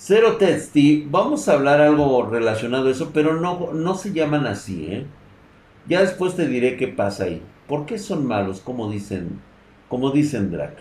[0.00, 4.86] Zero Testy, vamos a hablar algo relacionado a eso, pero no, no se llaman así,
[4.86, 5.06] ¿eh?
[5.88, 7.42] Ya después te diré qué pasa ahí.
[7.66, 9.40] ¿Por qué son malos, como dicen,
[9.88, 10.76] como dicen Drac?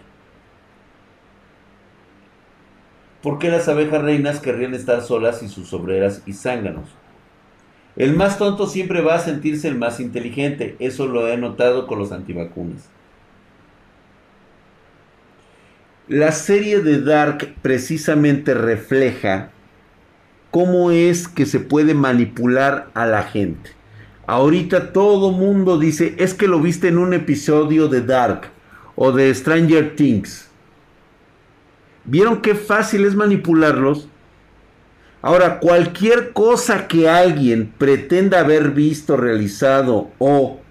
[3.23, 6.87] ¿Por qué las abejas reinas querrían estar solas y sus obreras y zánganos?
[7.95, 10.75] El más tonto siempre va a sentirse el más inteligente.
[10.77, 12.87] Eso lo he notado con los antivacunas.
[16.09, 19.49] La serie de Dark precisamente refleja
[20.51, 23.71] cómo es que se puede manipular a la gente.
[24.25, 28.43] Ahorita todo mundo dice, es que lo viste en un episodio de Dark
[28.95, 30.47] o de Stranger Things.
[32.05, 34.07] ¿Vieron qué fácil es manipularlos?
[35.21, 40.61] Ahora, cualquier cosa que alguien pretenda haber visto, realizado o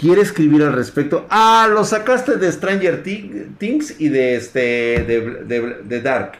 [0.00, 4.60] quiere escribir al respecto, ah, lo sacaste de Stranger Things y de este
[5.04, 6.38] de, de Dark.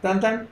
[0.00, 0.48] Tan tan.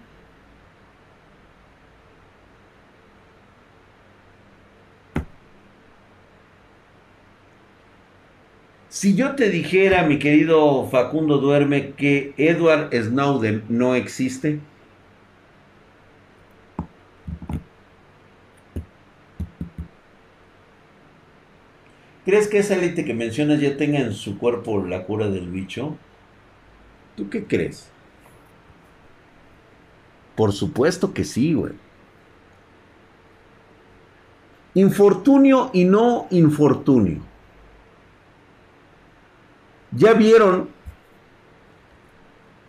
[8.88, 14.60] Si yo te dijera, mi querido Facundo Duerme, que Edward Snowden no existe,
[22.24, 25.96] ¿crees que esa élite que mencionas ya tenga en su cuerpo la cura del bicho?
[27.16, 27.88] ¿Tú qué crees?
[30.34, 31.72] Por supuesto que sí, güey.
[34.74, 37.20] Infortunio y no infortunio.
[39.92, 40.68] Ya vieron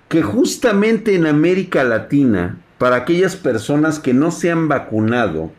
[0.07, 5.51] que justamente en América Latina, para aquellas personas que no se han vacunado,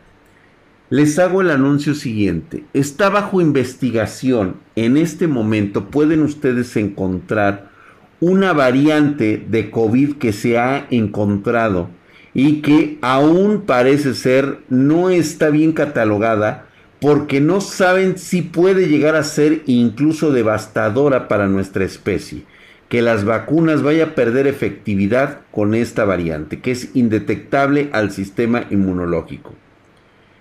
[0.89, 2.63] les hago el anuncio siguiente.
[2.73, 4.55] Está bajo investigación.
[4.75, 7.71] En este momento pueden ustedes encontrar
[8.19, 11.89] una variante de COVID que se ha encontrado
[12.33, 16.67] y que aún parece ser no está bien catalogada
[16.99, 22.43] porque no saben si puede llegar a ser incluso devastadora para nuestra especie.
[22.89, 28.63] Que las vacunas vaya a perder efectividad con esta variante, que es indetectable al sistema
[28.69, 29.53] inmunológico.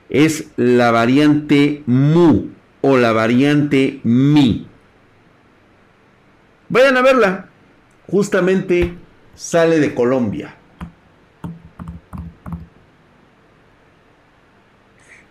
[0.08, 2.50] Es la variante MU
[2.80, 4.66] o la variante MI.
[6.68, 7.48] Vayan a verla.
[8.08, 8.94] Justamente
[9.34, 10.54] sale de Colombia.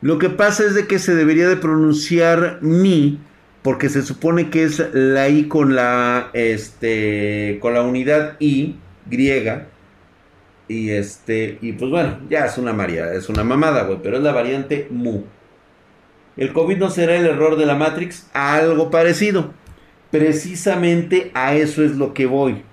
[0.02, 3.20] Lo que pasa es de que se debería de pronunciar mi,
[3.64, 8.76] porque se supone que es la i con la este con la unidad i
[9.08, 9.68] griega
[10.68, 14.24] y este y pues bueno, ya es una maría, es una mamada, güey, pero es
[14.24, 15.24] la variante mu.
[16.38, 19.54] El COVID no será el error de la Matrix, algo parecido.
[20.12, 22.64] Precisamente a eso es lo que voy.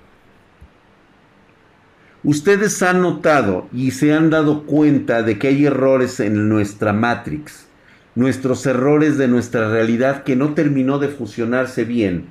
[2.24, 7.66] Ustedes han notado y se han dado cuenta de que hay errores en nuestra Matrix,
[8.14, 12.30] nuestros errores de nuestra realidad que no terminó de fusionarse bien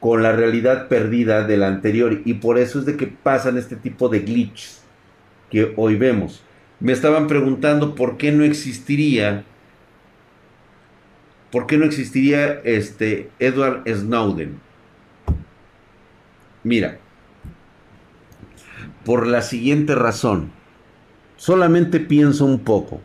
[0.00, 3.76] con la realidad perdida de la anterior y por eso es de que pasan este
[3.76, 4.82] tipo de glitches
[5.50, 6.42] que hoy vemos.
[6.80, 9.44] Me estaban preguntando por qué no existiría
[11.50, 14.60] por qué no existiría este Edward Snowden.
[16.62, 16.98] Mira,
[19.04, 20.52] por la siguiente razón.
[21.36, 23.00] Solamente pienso un poco.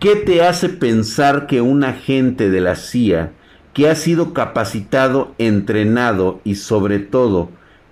[0.00, 3.32] ¿Qué te hace pensar que un agente de la CIA
[3.74, 7.50] que ha sido capacitado, entrenado y sobre todo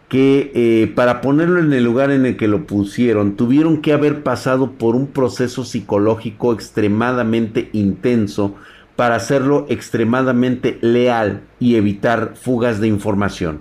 [0.08, 4.22] que eh, para ponerlo en el lugar en el que lo pusieron tuvieron que haber
[4.22, 8.54] pasado por un proceso psicológico extremadamente intenso
[8.94, 13.60] para hacerlo extremadamente leal y evitar fugas de información?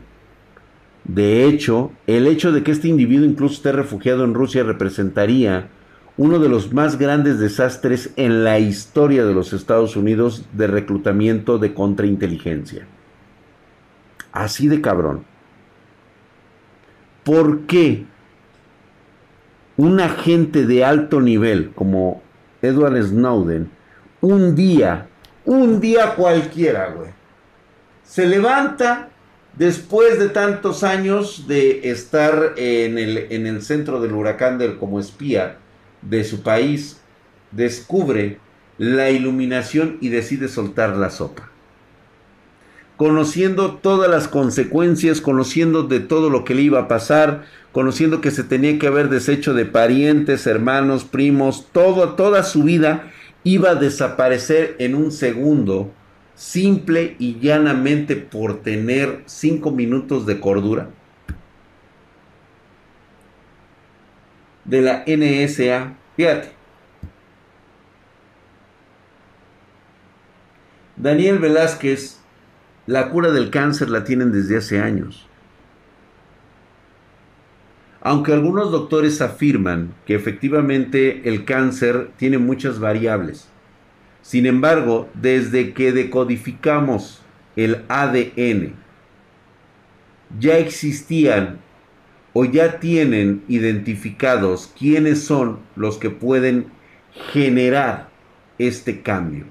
[1.06, 5.70] De hecho, el hecho de que este individuo incluso esté refugiado en Rusia representaría
[6.18, 11.58] uno de los más grandes desastres en la historia de los Estados Unidos de reclutamiento
[11.58, 12.86] de contrainteligencia.
[14.32, 15.26] Así de cabrón.
[17.24, 18.06] ¿Por qué
[19.78, 22.22] un agente de alto nivel como
[22.62, 23.70] Edward Snowden,
[24.22, 25.08] un día,
[25.46, 27.10] un día cualquiera, güey,
[28.04, 29.12] se levanta
[29.58, 34.98] Después de tantos años de estar en el, en el centro del huracán del, como
[35.00, 35.58] espía
[36.02, 37.02] de su país,
[37.52, 38.40] descubre
[38.78, 41.50] la iluminación y decide soltar la sopa.
[42.98, 48.32] Conociendo todas las consecuencias, conociendo de todo lo que le iba a pasar, conociendo que
[48.32, 53.12] se tenía que haber deshecho de parientes, hermanos, primos, todo, toda su vida
[53.44, 55.92] iba a desaparecer en un segundo
[56.36, 60.90] simple y llanamente por tener cinco minutos de cordura?
[64.66, 65.94] de la NSA.
[66.16, 66.52] Fíjate.
[70.96, 72.20] Daniel Velázquez,
[72.86, 75.28] la cura del cáncer la tienen desde hace años.
[78.02, 83.48] Aunque algunos doctores afirman que efectivamente el cáncer tiene muchas variables.
[84.22, 87.22] Sin embargo, desde que decodificamos
[87.56, 88.74] el ADN,
[90.40, 91.60] ya existían
[92.34, 96.68] o ya tienen identificados quiénes son los que pueden
[97.32, 98.10] generar
[98.58, 99.46] este cambio.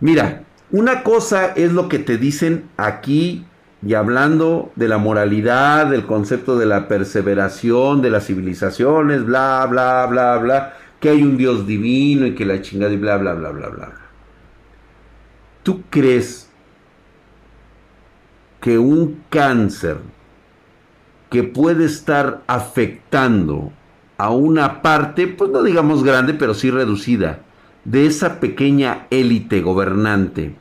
[0.00, 3.46] Mira, una cosa es lo que te dicen aquí
[3.84, 10.06] y hablando de la moralidad, del concepto de la perseveración, de las civilizaciones, bla, bla,
[10.06, 13.50] bla, bla, que hay un Dios divino y que la chingada y bla, bla, bla,
[13.50, 13.92] bla, bla.
[15.62, 16.47] ¿Tú crees
[18.60, 19.98] que un cáncer
[21.30, 23.72] que puede estar afectando
[24.16, 27.40] a una parte, pues no digamos grande, pero sí reducida,
[27.84, 30.54] de esa pequeña élite gobernante,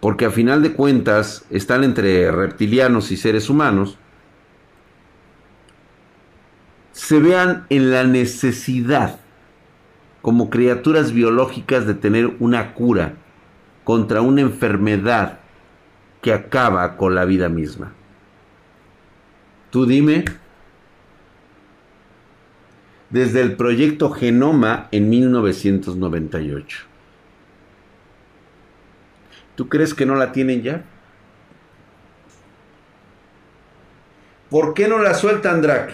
[0.00, 3.98] porque a final de cuentas están entre reptilianos y seres humanos,
[6.92, 9.20] se vean en la necesidad
[10.20, 13.14] como criaturas biológicas de tener una cura
[13.84, 15.38] contra una enfermedad
[16.22, 17.92] que acaba con la vida misma.
[19.70, 20.24] Tú dime,
[23.10, 26.84] desde el proyecto Genoma en 1998.
[29.54, 30.84] ¿Tú crees que no la tienen ya?
[34.50, 35.92] ¿Por qué no la sueltan, Drac?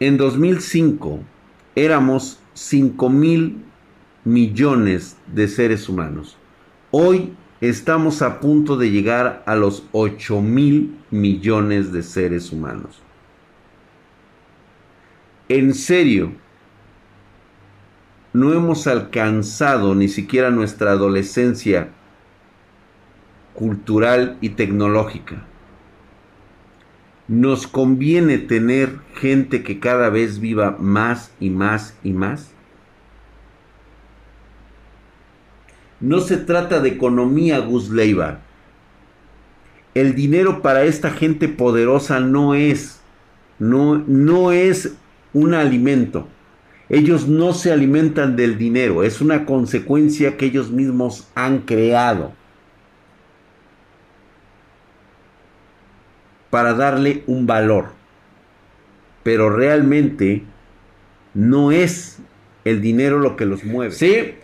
[0.00, 1.20] En 2005
[1.74, 3.64] éramos 5 mil
[4.28, 6.36] millones de seres humanos.
[6.90, 13.00] Hoy estamos a punto de llegar a los 8 mil millones de seres humanos.
[15.48, 16.32] En serio,
[18.34, 21.88] no hemos alcanzado ni siquiera nuestra adolescencia
[23.54, 25.46] cultural y tecnológica.
[27.28, 32.52] Nos conviene tener gente que cada vez viva más y más y más.
[36.00, 38.40] No se trata de economía, Gus Leiva.
[39.94, 43.00] El dinero para esta gente poderosa no es,
[43.58, 44.94] no, no es
[45.32, 46.28] un alimento
[46.88, 52.32] ellos no se alimentan del dinero, es una consecuencia que ellos mismos han creado
[56.50, 57.92] para darle un valor.
[59.22, 60.44] Pero realmente
[61.34, 62.20] no es
[62.64, 63.92] el dinero lo que los mueve.
[63.92, 64.34] Sí,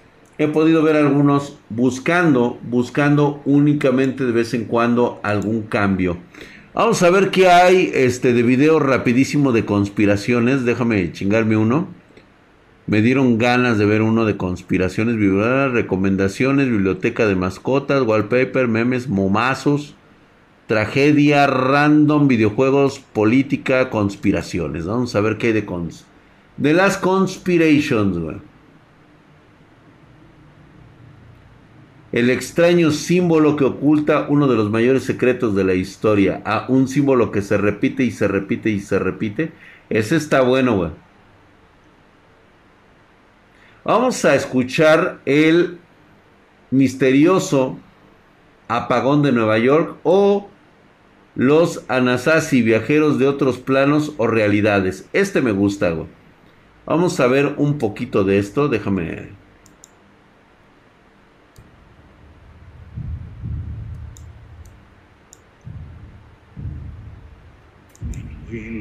[0.44, 6.18] he podido ver algunos buscando, buscando únicamente de vez en cuando algún cambio.
[6.74, 10.64] Vamos a ver qué hay este de video rapidísimo de conspiraciones.
[10.64, 11.88] Déjame chingarme uno.
[12.86, 15.16] Me dieron ganas de ver uno de conspiraciones,
[15.72, 19.94] recomendaciones, biblioteca de mascotas, wallpaper, memes, momazos,
[20.66, 24.84] tragedia, random, videojuegos, política, conspiraciones.
[24.84, 26.04] Vamos a ver qué hay de.
[26.56, 28.36] De las conspirations, güey.
[32.14, 36.42] El extraño símbolo que oculta uno de los mayores secretos de la historia.
[36.44, 39.50] Ah, un símbolo que se repite y se repite y se repite.
[39.90, 40.90] Ese está bueno, güey.
[43.84, 45.78] Vamos a escuchar el
[46.70, 47.80] misterioso
[48.68, 50.48] apagón de Nueva York o
[51.34, 55.08] los Anasazi, viajeros de otros planos o realidades.
[55.12, 56.06] Este me gusta, güey.
[56.86, 58.68] Vamos a ver un poquito de esto.
[58.68, 59.43] Déjame.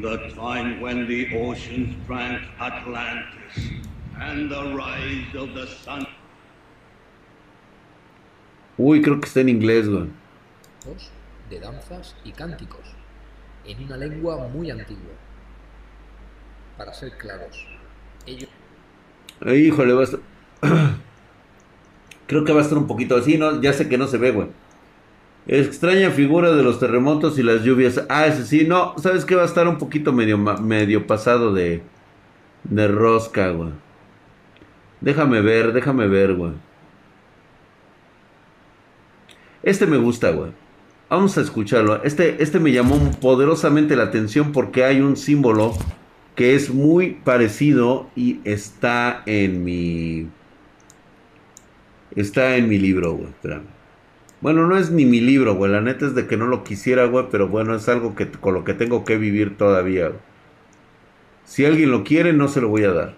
[0.04, 3.80] The time when the oceans drank Atlantis.
[8.78, 10.10] Uy, creo que está en inglés, güey.
[11.49, 12.82] De danzas y cánticos,
[13.66, 15.14] en una lengua muy antigua.
[16.78, 17.66] Para ser claros,
[18.26, 18.49] ellos...
[19.45, 20.20] Híjole, va a estar...
[22.28, 23.62] creo que va a estar un poquito así, ¿no?
[23.62, 24.49] Ya sé que no se ve, güey.
[25.48, 28.02] Extraña figura de los terremotos y las lluvias.
[28.10, 29.36] Ah, ese sí, no, ¿sabes qué?
[29.36, 31.82] Va a estar un poquito medio, medio pasado de,
[32.64, 33.72] de rosca, güey.
[35.02, 36.54] Déjame ver, déjame ver, güey.
[39.64, 40.52] Este me gusta, güey.
[41.10, 42.02] Vamos a escucharlo.
[42.04, 45.74] Este, este me llamó poderosamente la atención porque hay un símbolo
[46.36, 50.28] que es muy parecido y está en mi...
[52.16, 53.30] Está en mi libro, güey.
[53.30, 53.83] Espérame.
[54.44, 55.72] Bueno, no es ni mi libro, güey.
[55.72, 57.28] La neta es de que no lo quisiera, güey.
[57.32, 60.20] Pero bueno, es algo que, con lo que tengo que vivir todavía, güey.
[61.46, 63.16] Si alguien lo quiere, no se lo voy a dar.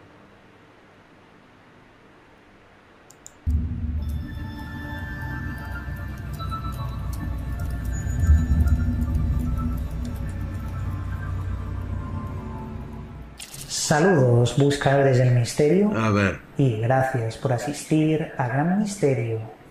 [13.68, 15.92] Saludos, buscadores del misterio.
[15.98, 16.40] A ver.
[16.60, 18.48] Y gracias por asistir a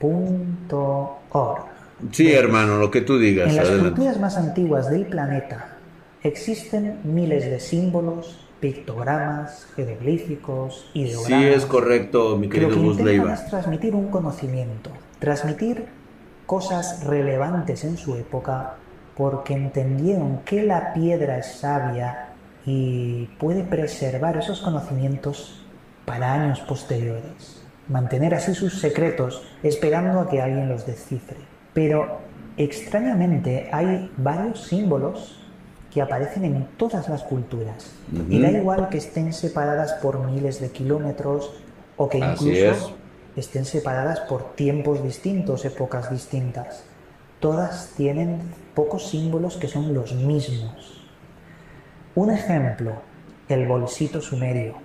[0.00, 1.64] granmisterio.org.
[2.12, 3.48] Sí, hermano, lo que tú digas.
[3.48, 3.90] En las adelante.
[3.90, 5.76] culturas más antiguas del planeta
[6.22, 11.26] existen miles de símbolos, pictogramas, jeroglíficos, ideogramas.
[11.26, 13.34] Sí, es correcto, mi querido que Gus intentan Leiva.
[13.34, 15.86] es transmitir un conocimiento, transmitir
[16.46, 18.76] cosas relevantes en su época
[19.16, 22.30] porque entendieron que la piedra es sabia
[22.66, 25.64] y puede preservar esos conocimientos
[26.04, 31.36] para años posteriores, mantener así sus secretos esperando a que alguien los descifre.
[31.72, 32.20] Pero
[32.56, 35.40] extrañamente hay varios símbolos
[35.92, 37.92] que aparecen en todas las culturas
[38.28, 41.52] y da igual que estén separadas por miles de kilómetros
[41.96, 42.96] o que incluso
[43.36, 46.84] estén separadas por tiempos distintos, épocas distintas.
[47.38, 48.40] Todas tienen
[48.74, 51.06] pocos símbolos que son los mismos.
[52.16, 52.92] Un ejemplo,
[53.48, 54.83] el bolsito sumerio.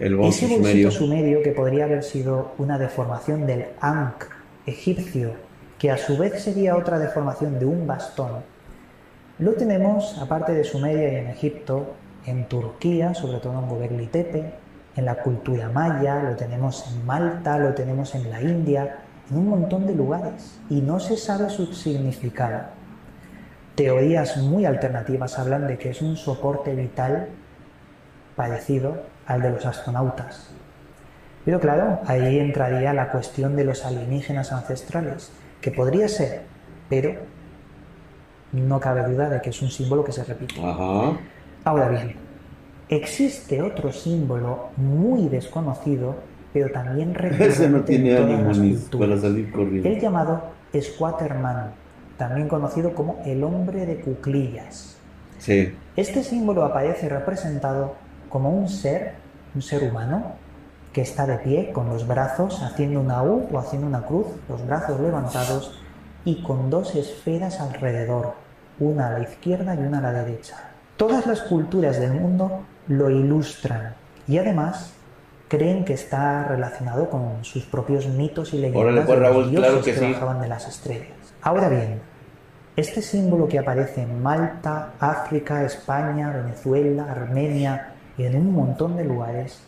[0.00, 0.90] El bolso Ese bolsito sumerio.
[0.90, 4.24] sumerio que podría haber sido una deformación del Ankh
[4.66, 5.34] egipcio,
[5.78, 8.42] que a su vez sería otra deformación de un bastón,
[9.38, 11.94] lo tenemos, aparte de Sumeria y en Egipto,
[12.26, 14.52] en Turquía, sobre todo en Göbekli Tepe,
[14.96, 18.98] en la cultura maya, lo tenemos en Malta, lo tenemos en la India,
[19.30, 22.64] en un montón de lugares, y no se sabe su significado.
[23.76, 27.28] Teorías muy alternativas hablan de que es un soporte vital
[28.36, 30.50] parecido al de los astronautas.
[31.44, 36.42] Pero claro, ahí entraría la cuestión de los alienígenas ancestrales, que podría ser,
[36.88, 37.14] pero
[38.52, 40.60] no cabe duda de que es un símbolo que se repite.
[40.60, 41.16] Ajá.
[41.62, 42.16] Ahora bien,
[42.88, 46.16] existe otro símbolo muy desconocido,
[46.52, 49.88] pero también recurrente no tiene en todas las para salir corriendo.
[49.88, 50.42] El llamado
[50.78, 51.70] Squatterman,
[52.16, 54.96] también conocido como el hombre de cuclillas.
[55.38, 55.72] Sí.
[55.94, 57.94] Este símbolo aparece representado
[58.30, 59.14] como un ser,
[59.54, 60.32] un ser humano,
[60.92, 64.66] que está de pie con los brazos haciendo una U o haciendo una cruz, los
[64.66, 65.78] brazos levantados
[66.24, 68.34] y con dos esferas alrededor,
[68.78, 70.56] una a la izquierda y una a la derecha.
[70.96, 73.94] Todas las culturas del mundo lo ilustran
[74.26, 74.92] y además
[75.48, 79.82] creen que está relacionado con sus propios mitos y leyendas Órale, pues, de los claro
[79.82, 80.12] que que sí.
[80.12, 81.08] bajaban de las estrellas.
[81.42, 82.00] Ahora bien,
[82.76, 87.89] este símbolo que aparece en Malta, África, España, Venezuela, Armenia
[88.20, 89.62] y en un montón de lugares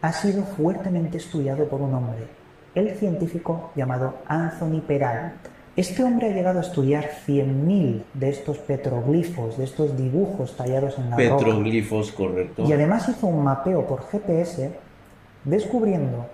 [0.00, 2.26] ha sido fuertemente estudiado por un hombre,
[2.74, 5.34] el científico llamado Anthony Peralt.
[5.76, 11.10] Este hombre ha llegado a estudiar 100.000 de estos petroglifos, de estos dibujos tallados en
[11.10, 11.36] la roca.
[11.36, 12.64] Petroglifos, correcto.
[12.66, 14.72] Y además hizo un mapeo por GPS
[15.44, 16.26] descubriendo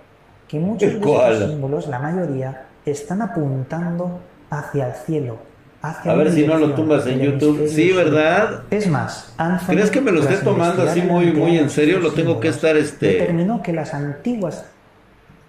[0.46, 5.38] que muchos de estos símbolos, la mayoría, están apuntando hacia el cielo.
[5.84, 7.68] A ver si no lo tumbas en YouTube.
[7.68, 7.92] Sí.
[7.92, 8.62] ¿verdad?
[8.70, 11.98] Es más, Anthony, ¿Crees que me lo esté tomando así muy, muy en serio?
[11.98, 14.64] Lo tengo que estar, este- Determinó que las antiguas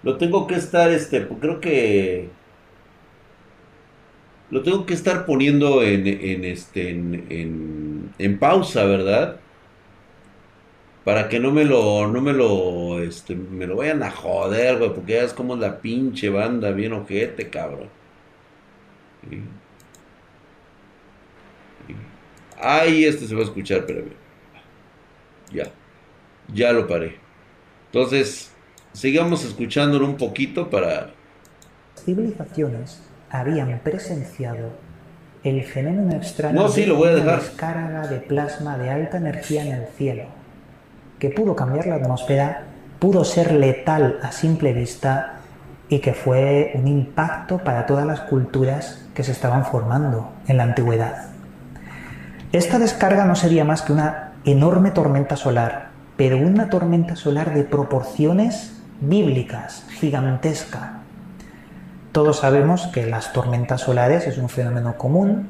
[0.02, 2.28] Lo tengo que estar, este, creo que
[4.50, 9.36] lo tengo que estar poniendo en, en este, en, en, en pausa, ¿verdad?
[11.04, 14.92] Para que no me lo, no me lo, este, me lo vayan a joder, güey,
[14.92, 17.88] porque ya es como la pinche banda, bien ojete, cabrón.
[19.30, 19.40] Sí.
[22.60, 24.04] Ay, este se va a escuchar, pero
[25.52, 25.72] ya,
[26.52, 27.20] ya lo paré.
[27.86, 28.52] Entonces,
[28.92, 31.14] sigamos escuchándolo un poquito para...
[32.04, 34.72] civilizaciones habían presenciado
[35.42, 37.40] el fenómeno extraño No, sí, lo voy a dejar.
[37.40, 40.24] descarga de plasma de alta energía en el cielo,
[41.18, 42.66] que pudo cambiar la atmósfera,
[42.98, 45.40] pudo ser letal a simple vista
[45.88, 50.64] y que fue un impacto para todas las culturas que se estaban formando en la
[50.64, 51.35] antigüedad.
[52.56, 57.64] Esta descarga no sería más que una enorme tormenta solar, pero una tormenta solar de
[57.64, 61.00] proporciones bíblicas, gigantesca.
[62.12, 65.48] Todos sabemos que las tormentas solares es un fenómeno común,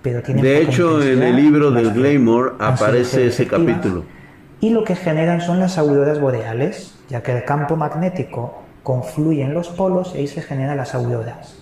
[0.00, 4.04] pero tienen De hecho, en el libro del que Glamour aparece ese capítulo.
[4.58, 9.52] Y lo que generan son las auroras boreales, ya que el campo magnético confluye en
[9.52, 11.58] los polos y ahí se generan las auroras.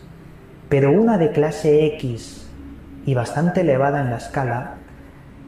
[0.69, 2.47] Pero una de clase X
[3.07, 4.77] y bastante elevada en la escala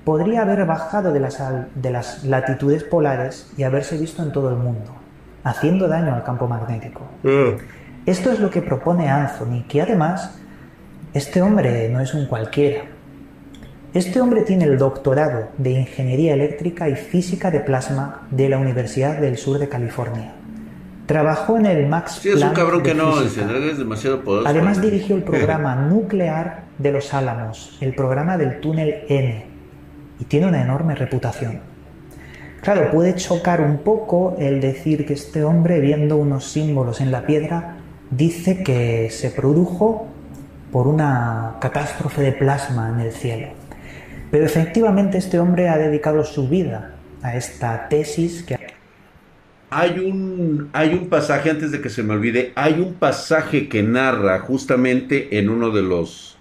[0.07, 1.43] podría haber bajado de las,
[1.75, 4.95] de las latitudes polares y haberse visto en todo el mundo,
[5.43, 7.01] haciendo daño al campo magnético.
[8.07, 10.39] Esto es lo que propone Anthony, que además
[11.13, 12.85] este hombre no es un cualquiera.
[13.95, 19.19] Este hombre tiene el doctorado de Ingeniería Eléctrica y Física de Plasma de la Universidad
[19.19, 20.35] del Sur de California.
[21.07, 23.35] Trabajó en el Max Sí, es un cabrón que no, es
[23.77, 24.49] demasiado poderoso.
[24.49, 29.56] Además dirigió el programa nuclear de los Álamos, el programa del túnel N,
[30.19, 31.61] y tiene una enorme reputación.
[32.63, 37.25] Claro, puede chocar un poco el decir que este hombre, viendo unos símbolos en la
[37.27, 37.77] piedra,
[38.11, 40.09] dice que se produjo
[40.73, 43.49] por una catástrofe de plasma en el cielo.
[44.31, 48.59] Pero efectivamente este hombre ha dedicado su vida a esta tesis que
[49.71, 53.83] Hay un, hay un pasaje, antes de que se me olvide, hay un pasaje que
[53.83, 56.37] narra justamente en uno de los...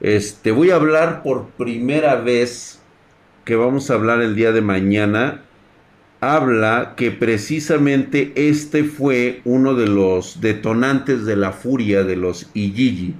[0.00, 2.79] Este, voy a hablar por primera vez,
[3.50, 5.42] que vamos a hablar el día de mañana,
[6.20, 13.16] habla que precisamente este fue uno de los detonantes de la furia de los Ijiji,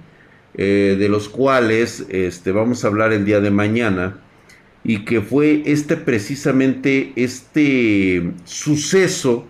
[0.55, 4.19] eh, de los cuales este, vamos a hablar el día de mañana
[4.85, 9.49] y que fue este precisamente este suceso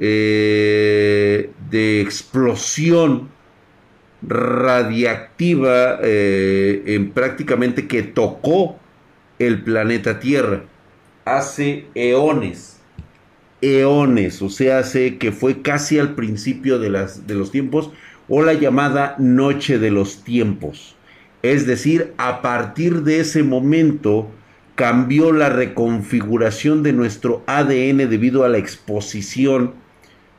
[0.00, 3.28] eh, de explosión
[4.26, 8.80] radiactiva eh, en prácticamente que tocó
[9.38, 10.64] el planeta Tierra.
[11.24, 12.80] Hace eones.
[13.60, 17.90] Eones o sea hace que fue casi al principio de, las, de los tiempos
[18.28, 20.94] o la llamada noche de los tiempos.
[21.42, 24.28] Es decir, a partir de ese momento
[24.74, 29.74] cambió la reconfiguración de nuestro ADN debido a la exposición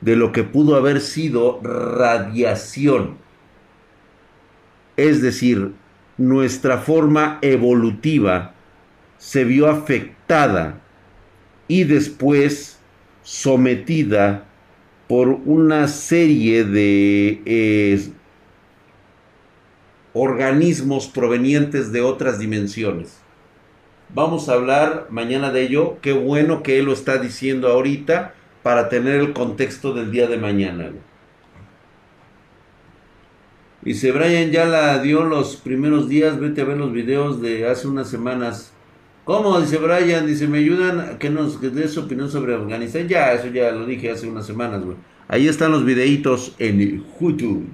[0.01, 3.17] de lo que pudo haber sido radiación.
[4.95, 5.73] Es decir,
[6.17, 8.53] nuestra forma evolutiva
[9.17, 10.81] se vio afectada
[11.67, 12.79] y después
[13.23, 14.45] sometida
[15.07, 18.09] por una serie de eh,
[20.13, 23.19] organismos provenientes de otras dimensiones.
[24.13, 25.97] Vamos a hablar mañana de ello.
[26.01, 30.37] Qué bueno que él lo está diciendo ahorita para tener el contexto del día de
[30.37, 30.91] mañana.
[33.81, 36.39] Dice Brian ya la dio los primeros días.
[36.39, 38.73] Vete a ver los videos de hace unas semanas.
[39.27, 39.59] ¿Cómo?
[39.59, 40.25] Dice Brian.
[40.25, 43.09] Dice, me ayudan a que nos que dé su opinión sobre Afganistán.
[43.09, 44.95] Ya, eso ya lo dije hace unas semanas, güey.
[45.27, 47.67] Ahí están los videitos en YouTube.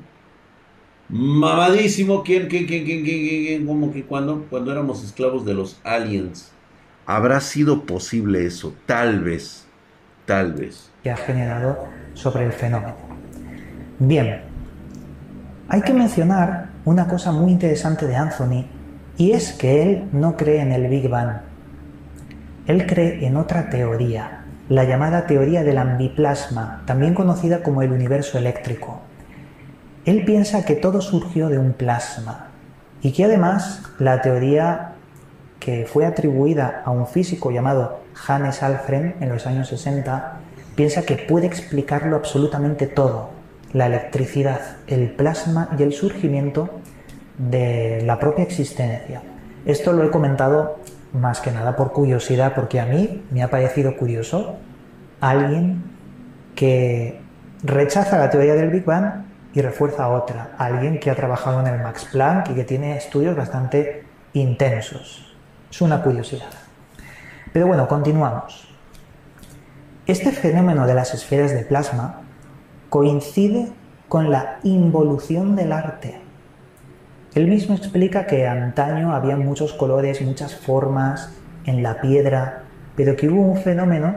[1.09, 3.67] Mamadísimo, ¿quién, quién, quién, quién, quién, quién, quién?
[3.67, 4.47] ¿Cómo que cuando?
[4.49, 6.51] Cuando éramos esclavos de los aliens.
[7.05, 8.73] ¿Habrá sido posible eso?
[8.87, 9.67] Tal vez,
[10.25, 10.89] tal vez.
[11.03, 12.95] que ha generado sobre el fenómeno.
[13.99, 14.41] Bien,
[15.67, 18.65] hay que mencionar una cosa muy interesante de Anthony
[19.17, 21.41] y es que él no cree en el Big Bang.
[22.65, 28.37] Él cree en otra teoría, la llamada teoría del ambiplasma, también conocida como el universo
[28.37, 29.01] eléctrico.
[30.05, 32.47] Él piensa que todo surgió de un plasma
[33.01, 34.93] y que además la teoría
[35.59, 40.39] que fue atribuida a un físico llamado Hannes Alfred en los años 60
[40.75, 43.29] piensa que puede explicarlo absolutamente todo,
[43.71, 46.69] la electricidad, el plasma y el surgimiento
[47.37, 49.21] de la propia existencia.
[49.65, 50.79] Esto lo he comentado
[51.13, 54.57] más que nada por curiosidad, porque a mí me ha parecido curioso
[55.21, 55.83] alguien
[56.55, 57.21] que
[57.63, 61.81] rechaza la teoría del Big Bang y refuerza otra, alguien que ha trabajado en el
[61.81, 64.03] Max Planck y que tiene estudios bastante
[64.33, 65.35] intensos.
[65.69, 66.49] Es una curiosidad.
[67.51, 68.67] Pero bueno, continuamos.
[70.05, 72.21] Este fenómeno de las esferas de plasma
[72.89, 73.71] coincide
[74.09, 76.22] con la involución del arte.
[77.35, 81.33] Él mismo explica que antaño había muchos colores, muchas formas
[81.65, 82.63] en la piedra,
[82.95, 84.15] pero que hubo un fenómeno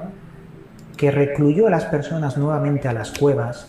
[0.97, 3.69] que recluyó a las personas nuevamente a las cuevas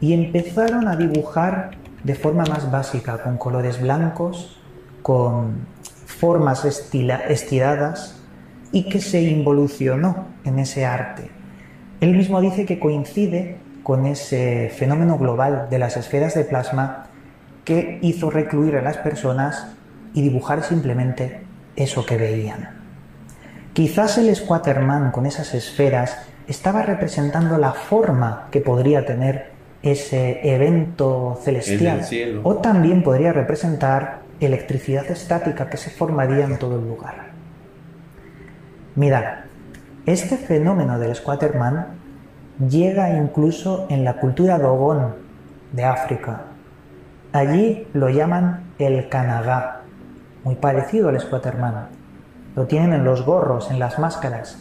[0.00, 4.58] y empezaron a dibujar de forma más básica, con colores blancos,
[5.02, 5.66] con
[6.06, 8.20] formas estila- estiradas
[8.72, 11.30] y que se involucionó en ese arte.
[12.00, 17.06] Él mismo dice que coincide con ese fenómeno global de las esferas de plasma
[17.64, 19.68] que hizo recluir a las personas
[20.14, 21.42] y dibujar simplemente
[21.76, 22.70] eso que veían.
[23.72, 29.52] Quizás el Squatterman con esas esferas estaba representando la forma que podría tener
[29.82, 32.02] ese evento celestial
[32.42, 37.30] o también podría representar electricidad estática que se formaría en todo el lugar.
[38.94, 39.24] Mirad,
[40.04, 41.86] este fenómeno del Squatterman
[42.68, 45.14] llega incluso en la cultura Dogon
[45.72, 46.42] de África.
[47.32, 49.80] Allí lo llaman el Kanagá,
[50.44, 51.86] muy parecido al Squatterman.
[52.54, 54.58] Lo tienen en los gorros, en las máscaras,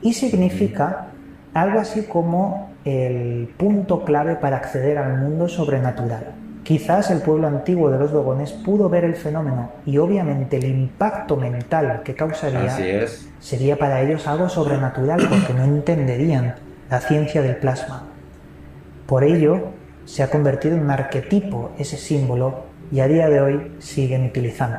[0.00, 1.08] y significa
[1.52, 6.32] algo así como el punto clave para acceder al mundo sobrenatural.
[6.62, 11.36] Quizás el pueblo antiguo de los Dogones pudo ver el fenómeno y obviamente el impacto
[11.36, 13.06] mental que causaría
[13.38, 16.56] sería para ellos algo sobrenatural porque no entenderían
[16.90, 18.04] la ciencia del plasma.
[19.06, 19.70] Por ello,
[20.06, 24.78] se ha convertido en un arquetipo ese símbolo y a día de hoy siguen utilizando.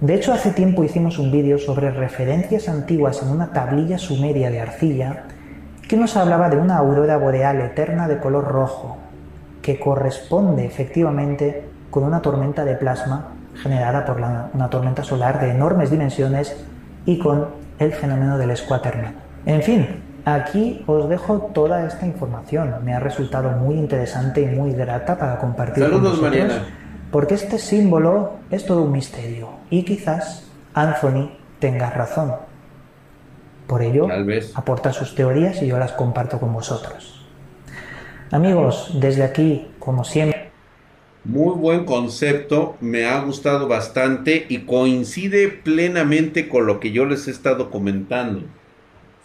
[0.00, 4.60] De hecho, hace tiempo hicimos un vídeo sobre referencias antiguas en una tablilla sumeria de
[4.60, 5.24] arcilla
[5.88, 8.98] que nos hablaba de una aurora boreal eterna de color rojo,
[9.62, 15.90] que corresponde efectivamente con una tormenta de plasma generada por una tormenta solar de enormes
[15.90, 16.54] dimensiones
[17.06, 17.46] y con
[17.78, 19.12] el fenómeno del escuaterno.
[19.46, 22.74] En fin, aquí os dejo toda esta información.
[22.84, 26.60] Me ha resultado muy interesante y muy grata para compartir con vosotros,
[27.10, 32.34] porque este símbolo es todo un misterio y quizás Anthony tenga razón.
[33.66, 34.06] Por ello,
[34.54, 37.26] aporta sus teorías y yo las comparto con vosotros.
[38.30, 40.50] Amigos, desde aquí, como siempre.
[41.24, 47.26] Muy buen concepto, me ha gustado bastante y coincide plenamente con lo que yo les
[47.26, 48.42] he estado comentando.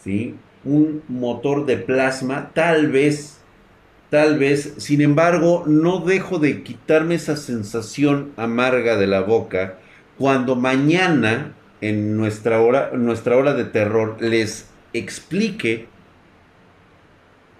[0.03, 0.35] ¿sí?
[0.63, 3.39] Un motor de plasma, tal vez,
[4.09, 9.79] tal vez, sin embargo, no dejo de quitarme esa sensación amarga de la boca
[10.17, 15.87] cuando mañana, en nuestra hora, nuestra hora de terror, les explique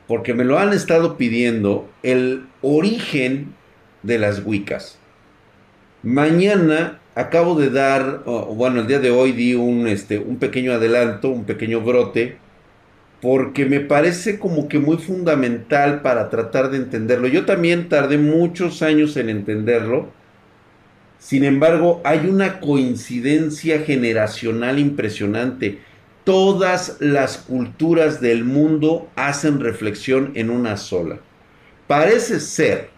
[0.08, 3.56] porque me lo han estado pidiendo, el origen
[4.04, 5.00] de las Wiccas.
[6.04, 11.30] Mañana acabo de dar, bueno, el día de hoy di un, este, un pequeño adelanto,
[11.30, 12.38] un pequeño brote,
[13.22, 17.28] porque me parece como que muy fundamental para tratar de entenderlo.
[17.28, 20.10] Yo también tardé muchos años en entenderlo.
[21.20, 25.80] Sin embargo, hay una coincidencia generacional impresionante
[26.24, 31.20] todas las culturas del mundo hacen reflexión en una sola.
[31.88, 32.90] Parece ser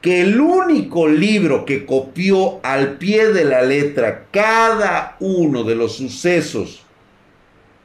[0.00, 5.96] que el único libro que copió al pie de la letra cada uno de los
[5.96, 6.84] sucesos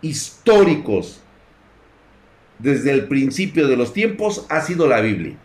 [0.01, 1.21] históricos
[2.59, 5.37] desde el principio de los tiempos ha sido la Biblia.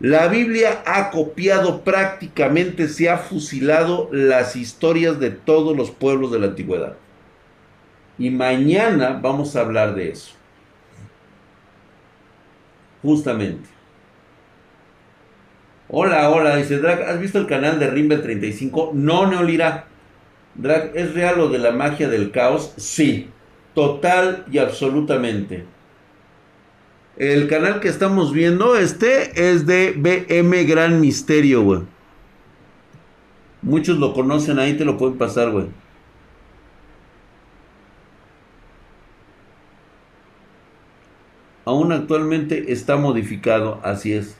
[0.00, 6.38] La Biblia ha copiado prácticamente, se ha fusilado las historias de todos los pueblos de
[6.38, 6.96] la antigüedad.
[8.16, 10.34] Y mañana vamos a hablar de eso.
[13.02, 13.68] Justamente.
[15.88, 18.92] Hola, hola, dice Drag, ¿has visto el canal de Rimbe 35?
[18.94, 19.86] No, Neolira.
[20.54, 22.74] Drag, ¿es real lo de la magia del caos?
[22.76, 23.30] Sí,
[23.74, 25.64] total y absolutamente.
[27.18, 31.80] El canal que estamos viendo, este, es de BM Gran Misterio, güey.
[33.60, 35.66] Muchos lo conocen, ahí te lo pueden pasar, güey.
[41.68, 44.38] aún actualmente está modificado, así es.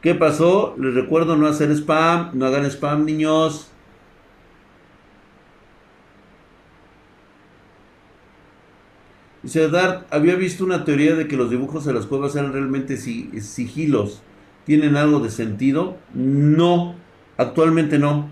[0.00, 0.74] ¿Qué pasó?
[0.78, 3.70] Les recuerdo no hacer spam, no hagan spam niños.
[9.44, 12.96] Dice Dart, había visto una teoría de que los dibujos de las cuevas eran realmente
[12.96, 14.22] sigilos.
[14.64, 15.98] ¿Tienen algo de sentido?
[16.14, 16.94] No,
[17.36, 18.30] actualmente no.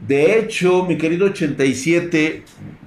[0.00, 2.42] De hecho, mi querido 87,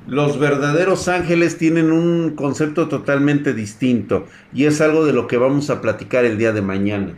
[0.06, 5.70] los verdaderos ángeles tienen un concepto totalmente distinto y es algo de lo que vamos
[5.70, 7.14] a platicar el día de mañana.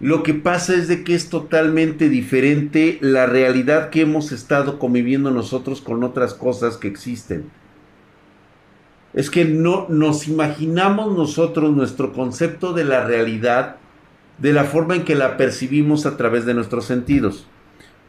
[0.00, 5.30] Lo que pasa es de que es totalmente diferente la realidad que hemos estado conviviendo
[5.30, 7.50] nosotros con otras cosas que existen.
[9.12, 13.76] Es que no nos imaginamos nosotros nuestro concepto de la realidad
[14.38, 17.46] de la forma en que la percibimos a través de nuestros sentidos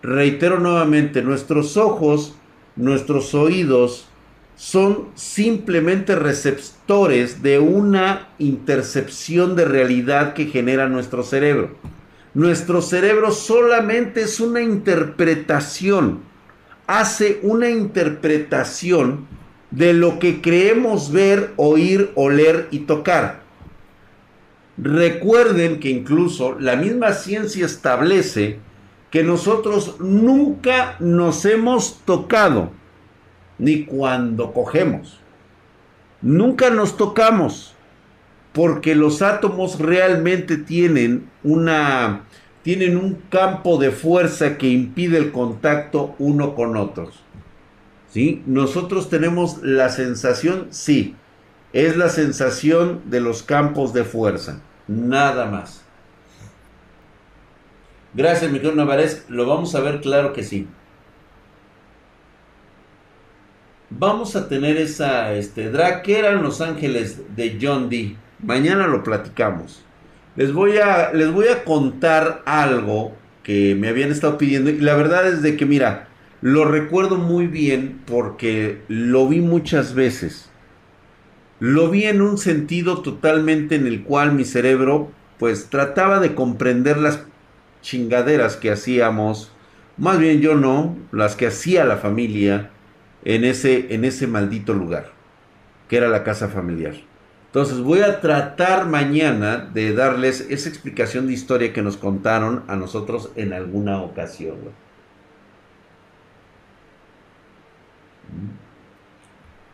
[0.02, 2.36] reitero nuevamente, nuestros ojos,
[2.76, 4.08] nuestros oídos
[4.56, 11.76] son simplemente receptores de una intercepción de realidad que genera nuestro cerebro.
[12.34, 16.20] Nuestro cerebro solamente es una interpretación,
[16.88, 19.28] hace una interpretación
[19.72, 23.42] de lo que creemos ver, oír, oler y tocar.
[24.78, 28.60] Recuerden que incluso la misma ciencia establece
[29.10, 32.72] que nosotros nunca nos hemos tocado,
[33.62, 35.20] ni cuando cogemos.
[36.22, 37.76] Nunca nos tocamos,
[38.54, 42.24] porque los átomos realmente tienen una
[42.64, 47.24] tienen un campo de fuerza que impide el contacto uno con otros.
[48.12, 48.44] ¿Sí?
[48.46, 51.16] Nosotros tenemos la sensación, sí,
[51.72, 55.84] es la sensación de los campos de fuerza, nada más.
[58.14, 59.26] Gracias, Miguel Navarez.
[59.30, 60.68] Lo vamos a ver, claro que sí.
[64.02, 68.18] Vamos a tener esa, este, drag, que eran Los Ángeles de John Dee.
[68.44, 69.86] Mañana lo platicamos.
[70.36, 74.96] Les voy a, les voy a contar algo que me habían estado pidiendo y la
[74.96, 76.08] verdad es de que, mira,
[76.42, 80.50] lo recuerdo muy bien porque lo vi muchas veces.
[81.60, 86.98] Lo vi en un sentido totalmente en el cual mi cerebro pues trataba de comprender
[86.98, 87.24] las
[87.84, 89.52] chingaderas que hacíamos,
[89.98, 92.72] más bien yo no, las que hacía la familia
[93.24, 95.12] en ese, en ese maldito lugar,
[95.88, 96.96] que era la casa familiar.
[97.48, 102.78] Entonces voy a tratar mañana de darles esa explicación de historia que nos contaron a
[102.78, 104.56] nosotros en alguna ocasión.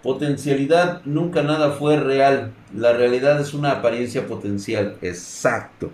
[0.02, 2.52] Potencialidad, nunca nada fue real.
[2.74, 4.98] La realidad es una apariencia potencial.
[5.04, 5.92] Exacto.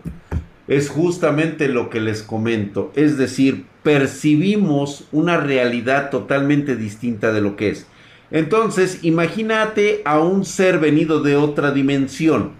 [0.69, 2.93] Es justamente lo que les comento.
[2.95, 7.87] Es decir, percibimos una realidad totalmente distinta de lo que es.
[8.31, 12.53] Entonces, imagínate a un ser venido de otra dimensión.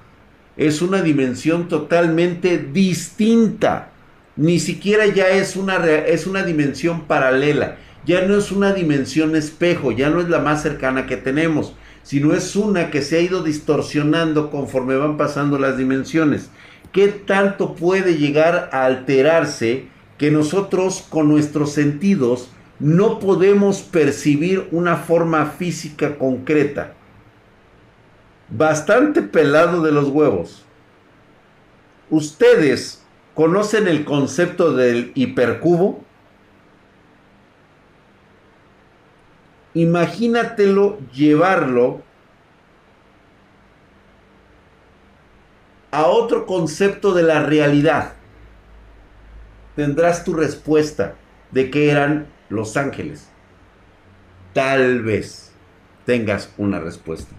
[0.57, 3.89] Es una dimensión totalmente distinta.
[4.35, 9.91] Ni siquiera ya es una, es una dimensión paralela ya no es una dimensión espejo,
[9.91, 13.43] ya no es la más cercana que tenemos, sino es una que se ha ido
[13.43, 16.49] distorsionando conforme van pasando las dimensiones.
[16.91, 19.87] ¿Qué tanto puede llegar a alterarse
[20.17, 22.49] que nosotros con nuestros sentidos
[22.79, 26.93] no podemos percibir una forma física concreta?
[28.49, 30.65] Bastante pelado de los huevos.
[32.09, 33.03] ¿Ustedes
[33.33, 36.03] conocen el concepto del hipercubo?
[39.73, 42.01] imagínatelo llevarlo
[45.91, 48.13] a otro concepto de la realidad.
[49.75, 51.15] Tendrás tu respuesta
[51.51, 53.29] de que eran los ángeles.
[54.53, 55.51] Tal vez
[56.05, 57.35] tengas una respuesta.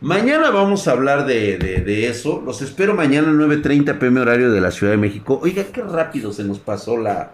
[0.00, 2.42] Mañana vamos a hablar de, eso.
[2.44, 5.38] Los espero mañana 9.30 pm horario de la Ciudad de México.
[5.42, 7.32] Oiga, qué rápido se nos pasó la,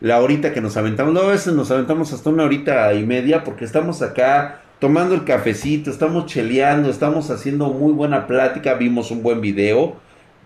[0.00, 1.12] la horita que nos aventamos.
[1.12, 5.24] No, a veces nos aventamos hasta una horita y media porque estamos acá tomando el
[5.24, 8.74] cafecito, estamos cheleando, estamos haciendo muy buena plática.
[8.74, 9.96] Vimos un buen video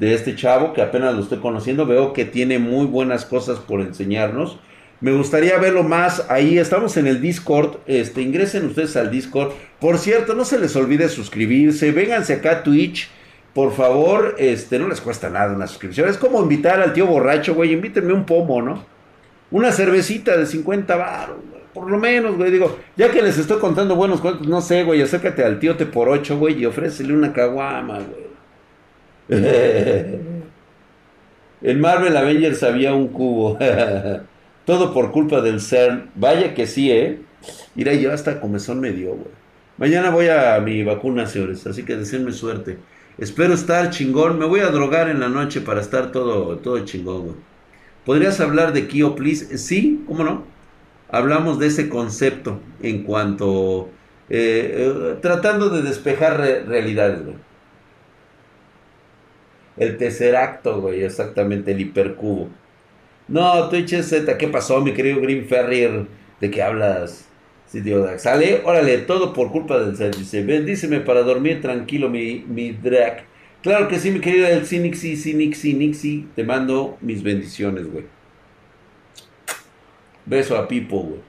[0.03, 1.87] de este chavo que apenas lo estoy conociendo.
[1.87, 4.59] Veo que tiene muy buenas cosas por enseñarnos.
[5.01, 6.59] Me gustaría verlo más ahí.
[6.59, 7.77] Estamos en el Discord.
[7.87, 9.53] Este, ingresen ustedes al Discord.
[9.79, 11.93] Por cierto, no se les olvide suscribirse.
[11.93, 13.11] Vénganse acá a Twitch.
[13.55, 16.09] Por favor, este, no les cuesta nada una suscripción.
[16.09, 17.73] Es como invitar al tío borracho, güey.
[17.73, 18.85] Invítenme un pomo, ¿no?
[19.53, 21.37] Una cervecita de 50 baros,
[21.73, 22.51] por lo menos, güey.
[22.51, 25.87] Digo, ya que les estoy contando buenos cuentos, no sé, güey, acércate al tío te
[25.87, 28.22] por ocho, güey, y ofrécele una caguama, güey.
[31.63, 33.59] en Marvel Avengers había un cubo.
[34.65, 36.11] Todo por culpa del CERN.
[36.15, 37.19] Vaya que sí, ¿eh?
[37.75, 39.43] Mira, yo hasta comezón me dio, güey.
[39.79, 42.79] Mañana voy a mi vacuna, señores, así que deseenme suerte.
[43.19, 44.39] Espero estar chingón.
[44.39, 47.37] Me voy a drogar en la noche para estar todo, todo chingón, güey.
[48.05, 49.59] ¿Podrías hablar de Kio, please?
[49.59, 50.45] Sí, ¿cómo no?
[51.11, 53.91] Hablamos de ese concepto en cuanto...
[54.31, 57.37] Eh, eh, tratando de despejar realidades, güey.
[59.77, 62.49] El tercer acto, güey, exactamente, el hipercubo.
[63.29, 66.07] No, Twitch Z, ¿qué pasó, mi querido Green Ferrier?
[66.41, 67.29] ¿De qué hablas?
[67.73, 67.83] Sí,
[68.19, 70.15] Sale, órale, todo por culpa del ser.
[70.15, 72.77] Dice, bendíceme para dormir tranquilo, mi, mi.
[73.63, 76.29] Claro que sí, mi querido El Nixi, Nixi, Nixi.
[76.37, 78.05] Te mando mis bendiciones, güey.
[80.27, 81.21] Beso a Pipo, güey.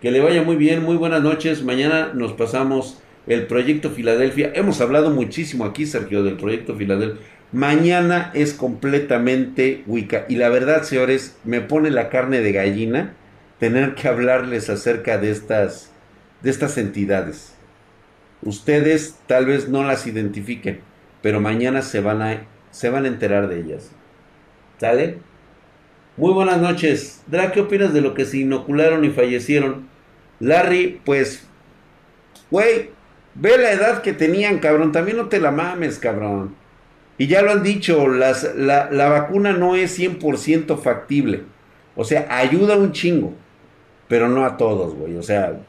[0.00, 1.64] Que le vaya muy bien, muy buenas noches.
[1.64, 4.52] Mañana nos pasamos el proyecto Filadelfia.
[4.54, 7.20] Hemos hablado muchísimo aquí, Sergio, del proyecto Filadelfia.
[7.52, 10.24] Mañana es completamente Wicca.
[10.28, 13.14] Y la verdad, señores, me pone la carne de gallina
[13.58, 15.90] tener que hablarles acerca de estas,
[16.42, 17.54] de estas entidades.
[18.42, 20.80] Ustedes tal vez no las identifiquen
[21.22, 23.90] pero mañana se van a, se van a enterar de ellas.
[24.78, 25.18] ¿Sale?
[26.16, 27.22] Muy buenas noches.
[27.26, 29.88] Dra, ¿qué opinas de lo que se inocularon y fallecieron?
[30.38, 31.46] Larry, pues,
[32.50, 32.90] güey,
[33.34, 34.92] ve la edad que tenían, cabrón.
[34.92, 36.54] También no te la mames, cabrón.
[37.20, 41.44] Y ya lo han dicho, las, la, vacuna no es 100% factible.
[41.94, 43.34] O sea, ayuda un chingo,
[44.08, 45.16] pero no a todos, güey.
[45.16, 45.60] O sea,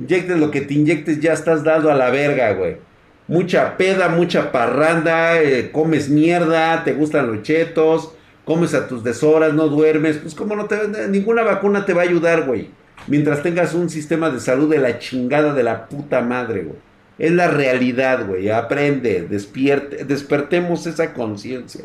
[0.00, 2.78] inyectes lo que te inyectes, ya estás dado a la verga, güey
[3.26, 8.12] mucha peda, mucha parranda, eh, comes mierda, te gustan los chetos,
[8.44, 12.04] comes a tus deshoras, no duermes, pues como no te ninguna vacuna te va a
[12.04, 12.70] ayudar, güey.
[13.06, 16.78] Mientras tengas un sistema de salud de la chingada de la puta madre, güey.
[17.18, 18.50] Es la realidad, güey.
[18.50, 21.84] Aprende, despierte, despertemos esa conciencia,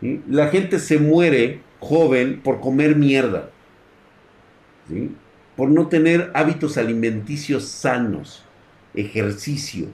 [0.00, 0.20] güey.
[0.28, 3.50] La gente se muere joven por comer mierda.
[4.88, 5.10] ¿Sí?
[5.56, 8.44] por no tener hábitos alimenticios sanos,
[8.94, 9.88] ejercicio,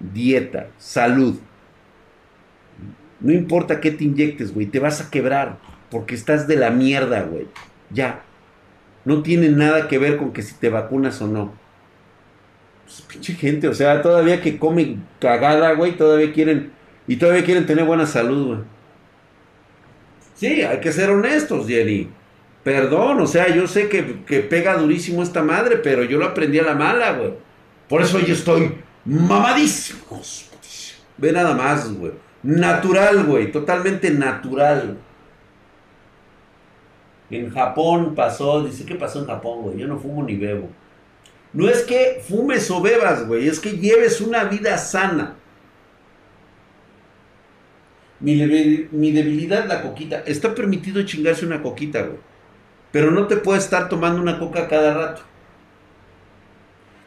[0.00, 1.38] dieta, salud.
[3.20, 5.58] No importa qué te inyectes, güey, te vas a quebrar
[5.90, 7.46] porque estás de la mierda, güey.
[7.90, 8.22] Ya.
[9.04, 11.54] No tiene nada que ver con que si te vacunas o no.
[12.86, 16.70] Pues, pinche gente, o sea, todavía que comen cagada, güey, todavía quieren
[17.08, 18.58] y todavía quieren tener buena salud, güey.
[20.34, 22.08] Sí, hay que ser honestos, Jenny.
[22.62, 26.60] Perdón, o sea, yo sé que, que pega durísimo esta madre, pero yo lo aprendí
[26.60, 27.34] a la mala, güey.
[27.88, 28.72] Por eso yo estoy
[29.04, 30.20] mamadísimo.
[31.16, 32.12] Ve nada más, güey.
[32.44, 33.50] Natural, güey.
[33.50, 34.98] Totalmente natural.
[37.30, 39.78] En Japón pasó, dice, ¿qué pasó en Japón, güey?
[39.78, 40.68] Yo no fumo ni bebo.
[41.56, 45.36] No es que fumes o bebas, güey, es que lleves una vida sana.
[48.20, 48.36] Mi,
[48.92, 50.20] mi, debilidad, la coquita.
[50.26, 52.18] Está permitido chingarse una coquita, güey.
[52.92, 55.22] Pero no te puedes estar tomando una coca cada rato.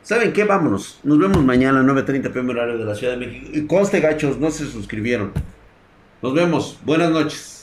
[0.02, 0.46] ¿Saben qué?
[0.46, 1.00] Vámonos.
[1.04, 3.52] Nos vemos mañana a 9.30 pm horario de la Ciudad de México.
[3.54, 5.32] Y conste, gachos, no se suscribieron.
[6.24, 6.80] Nos vemos.
[6.84, 7.59] Buenas noches.